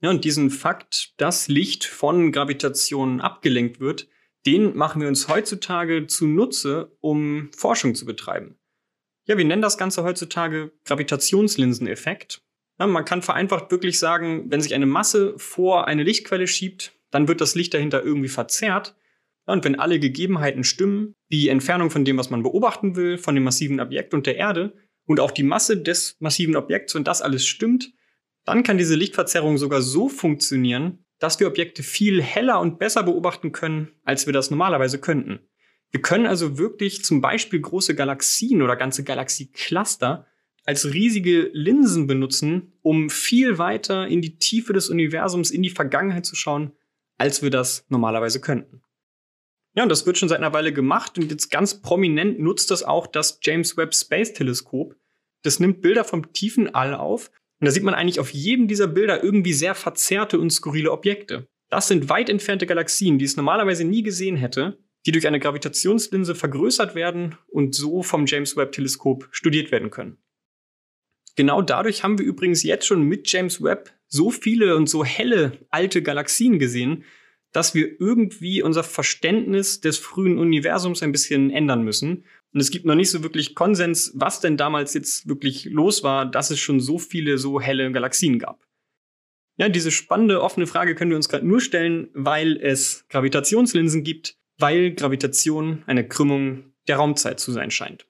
Ja, 0.02 0.10
und 0.10 0.26
diesen 0.26 0.50
Fakt, 0.50 1.14
dass 1.16 1.48
Licht 1.48 1.86
von 1.86 2.30
Gravitation 2.30 3.22
abgelenkt 3.22 3.80
wird, 3.80 4.06
Den 4.44 4.76
machen 4.76 5.00
wir 5.00 5.08
uns 5.08 5.28
heutzutage 5.28 6.08
zunutze, 6.08 6.94
um 7.00 7.50
Forschung 7.56 7.94
zu 7.94 8.04
betreiben. 8.04 8.58
Ja, 9.24 9.38
wir 9.38 9.46
nennen 9.46 9.62
das 9.62 9.78
Ganze 9.78 10.04
heutzutage 10.04 10.72
Gravitationslinseneffekt. 10.84 12.42
Ja, 12.78 12.86
man 12.86 13.04
kann 13.04 13.22
vereinfacht 13.22 13.70
wirklich 13.70 13.98
sagen, 13.98 14.50
wenn 14.50 14.60
sich 14.60 14.74
eine 14.74 14.86
Masse 14.86 15.34
vor 15.36 15.88
eine 15.88 16.04
Lichtquelle 16.04 16.46
schiebt, 16.46 16.92
dann 17.10 17.26
wird 17.26 17.40
das 17.40 17.54
Licht 17.54 17.74
dahinter 17.74 18.02
irgendwie 18.02 18.28
verzerrt. 18.28 18.94
Ja, 19.46 19.54
und 19.54 19.64
wenn 19.64 19.78
alle 19.78 19.98
Gegebenheiten 19.98 20.62
stimmen, 20.62 21.14
die 21.32 21.48
Entfernung 21.48 21.90
von 21.90 22.04
dem, 22.04 22.18
was 22.18 22.30
man 22.30 22.42
beobachten 22.42 22.96
will, 22.96 23.18
von 23.18 23.34
dem 23.34 23.44
massiven 23.44 23.80
Objekt 23.80 24.14
und 24.14 24.26
der 24.26 24.36
Erde 24.36 24.74
und 25.06 25.20
auch 25.20 25.30
die 25.30 25.42
Masse 25.42 25.76
des 25.76 26.16
massiven 26.20 26.54
Objekts 26.54 26.94
und 26.94 27.08
das 27.08 27.22
alles 27.22 27.46
stimmt, 27.46 27.92
dann 28.44 28.62
kann 28.62 28.78
diese 28.78 28.94
Lichtverzerrung 28.94 29.58
sogar 29.58 29.82
so 29.82 30.08
funktionieren, 30.08 31.04
dass 31.18 31.40
wir 31.40 31.48
Objekte 31.48 31.82
viel 31.82 32.22
heller 32.22 32.60
und 32.60 32.78
besser 32.78 33.02
beobachten 33.02 33.52
können, 33.52 33.90
als 34.04 34.26
wir 34.26 34.32
das 34.32 34.50
normalerweise 34.50 35.00
könnten. 35.00 35.40
Wir 35.90 36.02
können 36.02 36.26
also 36.26 36.58
wirklich 36.58 37.04
zum 37.04 37.20
Beispiel 37.20 37.60
große 37.60 37.94
Galaxien 37.94 38.62
oder 38.62 38.76
ganze 38.76 39.04
Galaxiecluster 39.04 40.26
als 40.68 40.92
riesige 40.92 41.48
Linsen 41.54 42.06
benutzen, 42.06 42.74
um 42.82 43.08
viel 43.08 43.56
weiter 43.56 44.06
in 44.06 44.20
die 44.20 44.36
Tiefe 44.36 44.74
des 44.74 44.90
Universums, 44.90 45.50
in 45.50 45.62
die 45.62 45.70
Vergangenheit 45.70 46.26
zu 46.26 46.36
schauen, 46.36 46.72
als 47.16 47.40
wir 47.40 47.48
das 47.48 47.86
normalerweise 47.88 48.38
könnten. 48.42 48.82
Ja, 49.74 49.84
und 49.84 49.88
das 49.88 50.04
wird 50.04 50.18
schon 50.18 50.28
seit 50.28 50.36
einer 50.36 50.52
Weile 50.52 50.74
gemacht 50.74 51.16
und 51.16 51.30
jetzt 51.30 51.48
ganz 51.48 51.80
prominent 51.80 52.38
nutzt 52.38 52.70
das 52.70 52.82
auch 52.82 53.06
das 53.06 53.40
James 53.42 53.78
Webb 53.78 53.94
Space 53.94 54.34
Teleskop. 54.34 54.94
Das 55.42 55.58
nimmt 55.58 55.80
Bilder 55.80 56.04
vom 56.04 56.34
tiefen 56.34 56.74
All 56.74 56.94
auf 56.94 57.30
und 57.60 57.64
da 57.64 57.70
sieht 57.70 57.82
man 57.82 57.94
eigentlich 57.94 58.20
auf 58.20 58.34
jedem 58.34 58.68
dieser 58.68 58.88
Bilder 58.88 59.24
irgendwie 59.24 59.54
sehr 59.54 59.74
verzerrte 59.74 60.38
und 60.38 60.50
skurrile 60.50 60.92
Objekte. 60.92 61.48
Das 61.70 61.88
sind 61.88 62.10
weit 62.10 62.28
entfernte 62.28 62.66
Galaxien, 62.66 63.18
die 63.18 63.24
es 63.24 63.38
normalerweise 63.38 63.84
nie 63.84 64.02
gesehen 64.02 64.36
hätte 64.36 64.76
die 65.06 65.12
durch 65.12 65.26
eine 65.26 65.40
Gravitationslinse 65.40 66.34
vergrößert 66.34 66.94
werden 66.94 67.36
und 67.46 67.74
so 67.74 68.02
vom 68.02 68.26
James 68.26 68.56
Webb 68.56 68.72
Teleskop 68.72 69.28
studiert 69.30 69.70
werden 69.72 69.90
können. 69.90 70.18
Genau 71.38 71.62
dadurch 71.62 72.02
haben 72.02 72.18
wir 72.18 72.26
übrigens 72.26 72.64
jetzt 72.64 72.84
schon 72.84 73.04
mit 73.04 73.30
James 73.30 73.62
Webb 73.62 73.92
so 74.08 74.32
viele 74.32 74.74
und 74.74 74.88
so 74.88 75.04
helle 75.04 75.52
alte 75.70 76.02
Galaxien 76.02 76.58
gesehen, 76.58 77.04
dass 77.52 77.76
wir 77.76 78.00
irgendwie 78.00 78.60
unser 78.60 78.82
Verständnis 78.82 79.80
des 79.80 79.98
frühen 79.98 80.36
Universums 80.36 81.00
ein 81.00 81.12
bisschen 81.12 81.52
ändern 81.52 81.84
müssen. 81.84 82.24
Und 82.52 82.58
es 82.58 82.72
gibt 82.72 82.86
noch 82.86 82.96
nicht 82.96 83.10
so 83.10 83.22
wirklich 83.22 83.54
Konsens, 83.54 84.10
was 84.16 84.40
denn 84.40 84.56
damals 84.56 84.94
jetzt 84.94 85.28
wirklich 85.28 85.66
los 85.66 86.02
war, 86.02 86.26
dass 86.26 86.50
es 86.50 86.58
schon 86.58 86.80
so 86.80 86.98
viele 86.98 87.38
so 87.38 87.60
helle 87.60 87.92
Galaxien 87.92 88.40
gab. 88.40 88.66
Ja, 89.58 89.68
diese 89.68 89.92
spannende 89.92 90.42
offene 90.42 90.66
Frage 90.66 90.96
können 90.96 91.12
wir 91.12 91.16
uns 91.16 91.28
gerade 91.28 91.46
nur 91.46 91.60
stellen, 91.60 92.08
weil 92.14 92.56
es 92.56 93.06
Gravitationslinsen 93.10 94.02
gibt, 94.02 94.34
weil 94.58 94.92
Gravitation 94.92 95.84
eine 95.86 96.08
Krümmung 96.08 96.72
der 96.88 96.96
Raumzeit 96.96 97.38
zu 97.38 97.52
sein 97.52 97.70
scheint. 97.70 98.08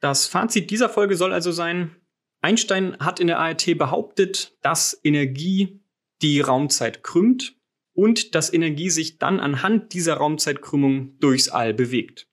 Das 0.00 0.26
Fazit 0.26 0.70
dieser 0.70 0.88
Folge 0.88 1.16
soll 1.16 1.32
also 1.32 1.52
sein, 1.52 1.94
Einstein 2.42 2.96
hat 2.98 3.20
in 3.20 3.26
der 3.26 3.38
ART 3.38 3.66
behauptet, 3.76 4.56
dass 4.62 4.98
Energie 5.04 5.80
die 6.22 6.40
Raumzeit 6.40 7.02
krümmt 7.02 7.56
und 7.92 8.34
dass 8.34 8.52
Energie 8.52 8.90
sich 8.90 9.18
dann 9.18 9.40
anhand 9.40 9.92
dieser 9.92 10.14
Raumzeitkrümmung 10.14 11.18
durchs 11.18 11.48
All 11.48 11.74
bewegt. 11.74 12.28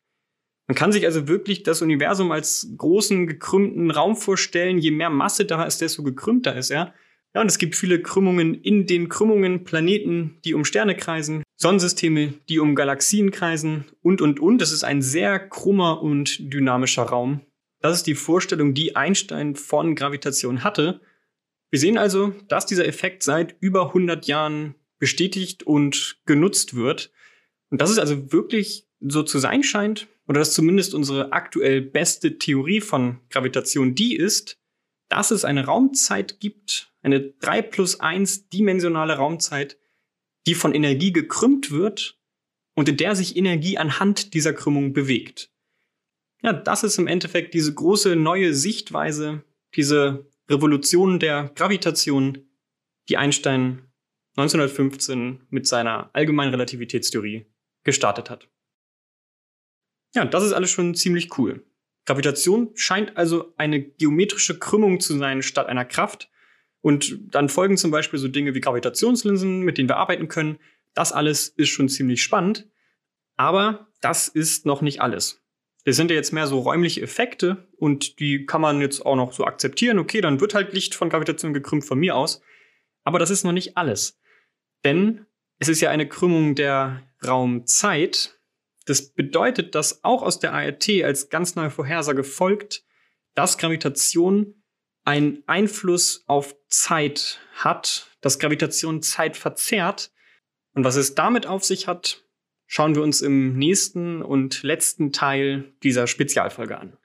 Man 0.68 0.76
kann 0.76 0.92
sich 0.92 1.06
also 1.06 1.28
wirklich 1.28 1.64
das 1.64 1.82
Universum 1.82 2.32
als 2.32 2.74
großen 2.78 3.28
gekrümmten 3.28 3.90
Raum 3.92 4.16
vorstellen. 4.16 4.78
Je 4.78 4.92
mehr 4.92 5.10
Masse 5.10 5.46
da 5.46 5.64
ist, 5.64 5.82
desto 5.82 6.04
gekrümmter 6.04 6.56
ist 6.56 6.72
er. 6.72 6.94
Ja, 7.34 7.42
und 7.42 7.48
es 7.48 7.58
gibt 7.58 7.76
viele 7.76 8.02
Krümmungen 8.02 8.54
in 8.54 8.86
den 8.86 9.10
Krümmungen, 9.10 9.64
Planeten, 9.64 10.40
die 10.44 10.54
um 10.54 10.66
Sterne 10.66 10.96
kreisen, 10.96 11.44
Sonnensysteme, 11.56 12.34
die 12.50 12.60
um 12.60 12.76
Galaxien 12.76 13.32
kreisen 13.32 13.86
und, 14.02 14.22
und, 14.22 14.40
und. 14.40 14.60
Das 14.60 14.72
ist 14.72 14.84
ein 14.84 15.02
sehr 15.02 15.40
krummer 15.40 16.02
und 16.02 16.52
dynamischer 16.54 17.04
Raum. 17.04 17.42
Das 17.80 17.96
ist 17.98 18.08
die 18.08 18.16
Vorstellung, 18.16 18.74
die 18.74 18.96
Einstein 18.96 19.56
von 19.56 19.96
Gravitation 19.96 20.64
hatte. 20.64 21.02
Wir 21.70 21.80
sehen 21.80 21.98
also, 21.98 22.34
dass 22.48 22.66
dieser 22.66 22.88
Effekt 22.88 23.24
seit 23.24 23.56
über 23.60 23.88
100 23.88 24.26
Jahren 24.28 24.76
bestätigt 25.00 25.64
und 25.64 26.20
genutzt 26.26 26.76
wird. 26.76 27.12
Und 27.70 27.82
dass 27.82 27.90
es 27.90 28.00
also 28.00 28.32
wirklich 28.32 28.88
so 29.00 29.24
zu 29.24 29.40
sein 29.40 29.64
scheint, 29.64 30.08
oder 30.28 30.40
dass 30.40 30.54
zumindest 30.54 30.94
unsere 30.94 31.32
aktuell 31.32 31.82
beste 31.82 32.38
Theorie 32.38 32.82
von 32.82 33.20
Gravitation 33.30 33.96
die 33.96 34.16
ist, 34.16 34.60
dass 35.10 35.32
es 35.32 35.46
eine 35.46 35.66
Raumzeit 35.66 36.40
gibt, 36.40 36.94
eine 37.02 37.22
3 37.22 37.62
plus 37.62 38.00
1 38.00 38.50
dimensionale 38.50 39.16
Raumzeit, 39.16 39.78
die 40.46 40.56
von 40.56 40.74
Energie 40.74 41.14
gekrümmt 41.14 41.72
wird 41.72 42.20
und 42.76 42.90
in 42.90 42.98
der 42.98 43.16
sich 43.16 43.38
Energie 43.38 43.78
anhand 43.78 44.34
dieser 44.34 44.54
Krümmung 44.54 44.94
bewegt. 44.94 45.52
Ja, 46.42 46.54
das 46.54 46.84
ist 46.84 46.98
im 46.98 47.08
Endeffekt 47.08 47.54
diese 47.54 47.74
große 47.74 48.16
neue 48.16 48.54
Sichtweise, 48.54 49.44
diese 49.76 50.28
Revolution 50.50 51.20
der 51.20 51.52
Gravitation, 51.56 52.48
die 53.10 53.18
Einstein 53.18 53.90
1915 54.36 55.48
mit 55.50 55.68
seiner 55.68 56.10
allgemeinen 56.14 56.52
Relativitätstheorie 56.52 57.46
gestartet 57.84 58.30
hat. 58.30 58.48
Ja, 60.14 60.26
das 60.26 60.44
ist 60.44 60.54
alles 60.54 60.70
schon 60.70 60.96
ziemlich 60.96 61.38
cool. 61.38 61.66
Gravitation 62.06 62.72
scheint 62.76 63.18
also 63.18 63.54
eine 63.58 63.82
geometrische 63.82 64.60
Krümmung 64.60 65.00
zu 65.00 65.18
sein 65.18 65.42
statt 65.42 65.68
einer 65.68 65.86
Kraft, 65.86 66.30
und 66.82 67.20
dann 67.36 67.50
folgen 67.50 67.78
zum 67.78 67.92
Beispiel 67.92 68.20
so 68.20 68.28
Dinge 68.28 68.56
wie 68.56 68.62
Gravitationslinsen, 68.62 69.60
mit 69.60 69.78
denen 69.78 69.90
wir 69.90 69.98
arbeiten 69.98 70.30
können. 70.30 70.58
Das 70.94 71.12
alles 71.12 71.50
ist 71.50 71.70
schon 71.70 71.90
ziemlich 71.90 72.24
spannend. 72.24 72.68
Aber 73.36 73.88
das 74.00 74.28
ist 74.28 74.66
noch 74.66 74.82
nicht 74.82 75.02
alles. 75.02 75.42
Das 75.88 75.96
sind 75.96 76.12
ja 76.12 76.18
jetzt 76.18 76.34
mehr 76.34 76.48
so 76.48 76.60
räumliche 76.60 77.02
Effekte 77.02 77.66
und 77.78 78.20
die 78.20 78.46
kann 78.46 78.60
man 78.60 78.82
jetzt 78.82 79.06
auch 79.06 79.16
noch 79.16 79.32
so 79.32 79.46
akzeptieren. 79.46 80.00
Okay, 80.00 80.20
dann 80.20 80.42
wird 80.42 80.54
halt 80.54 80.74
Licht 80.74 80.94
von 80.94 81.10
Gravitation 81.10 81.54
gekrümmt 81.54 81.86
von 81.86 81.98
mir 81.98 82.18
aus. 82.18 82.42
Aber 83.06 83.20
das 83.20 83.30
ist 83.30 83.46
noch 83.46 83.54
nicht 83.54 83.78
alles. 83.78 84.20
Denn 84.84 85.26
es 85.60 85.70
ist 85.70 85.80
ja 85.80 85.90
eine 85.90 86.06
Krümmung 86.06 86.56
der 86.56 87.04
Raumzeit. 87.26 88.38
Das 88.86 89.14
bedeutet, 89.14 89.76
dass 89.76 90.04
auch 90.04 90.24
aus 90.24 90.42
der 90.42 90.52
ART 90.52 90.90
als 91.06 91.30
ganz 91.30 91.56
neue 91.56 91.72
Vorhersage 91.72 92.26
folgt, 92.26 92.84
dass 93.34 93.58
Gravitation 93.58 94.62
einen 95.06 95.42
Einfluss 95.48 96.26
auf 96.28 96.54
Zeit 96.68 97.40
hat, 97.54 98.12
dass 98.20 98.40
Gravitation 98.40 99.02
Zeit 99.02 99.38
verzerrt. 99.38 100.12
Und 100.74 100.84
was 100.84 100.98
es 100.98 101.16
damit 101.16 101.46
auf 101.46 101.64
sich 101.64 101.88
hat, 101.88 102.27
schauen 102.68 102.94
wir 102.96 103.02
uns 103.02 103.22
im 103.22 103.58
nächsten 103.58 104.22
und 104.22 104.62
letzten 104.64 105.12
Teil 105.12 105.74
dieser 105.82 106.06
Spezialfolge 106.06 106.78
an. 106.78 106.98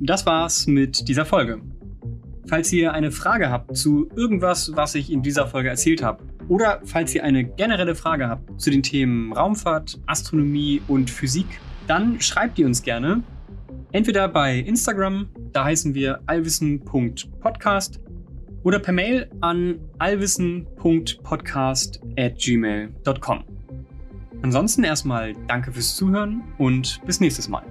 Das 0.00 0.24
war's 0.24 0.68
mit 0.68 1.08
dieser 1.08 1.26
Folge. 1.26 1.60
Falls 2.48 2.72
ihr 2.72 2.92
eine 2.92 3.10
Frage 3.10 3.50
habt 3.50 3.76
zu 3.76 4.08
irgendwas, 4.14 4.70
was 4.76 4.94
ich 4.94 5.10
in 5.10 5.22
dieser 5.22 5.48
Folge 5.48 5.68
erzählt 5.68 6.00
habe, 6.00 6.22
oder 6.48 6.80
falls 6.84 7.12
ihr 7.12 7.24
eine 7.24 7.44
generelle 7.44 7.96
Frage 7.96 8.28
habt 8.28 8.60
zu 8.60 8.70
den 8.70 8.84
Themen 8.84 9.32
Raumfahrt, 9.32 10.00
Astronomie 10.06 10.80
und 10.86 11.10
Physik, 11.10 11.46
dann 11.88 12.20
schreibt 12.20 12.56
ihr 12.60 12.66
uns 12.66 12.82
gerne. 12.82 13.24
Entweder 13.90 14.28
bei 14.28 14.58
Instagram, 14.58 15.28
da 15.52 15.64
heißen 15.64 15.94
wir 15.94 16.20
allwissen.podcast, 16.26 17.98
oder 18.66 18.80
per 18.80 18.92
Mail 18.92 19.30
an 19.42 19.78
allwissen.podcast 19.98 22.00
at 22.18 22.36
gmail.com. 22.36 23.44
Ansonsten 24.42 24.82
erstmal 24.82 25.34
danke 25.46 25.70
fürs 25.70 25.94
Zuhören 25.94 26.42
und 26.58 27.00
bis 27.06 27.20
nächstes 27.20 27.48
Mal. 27.48 27.62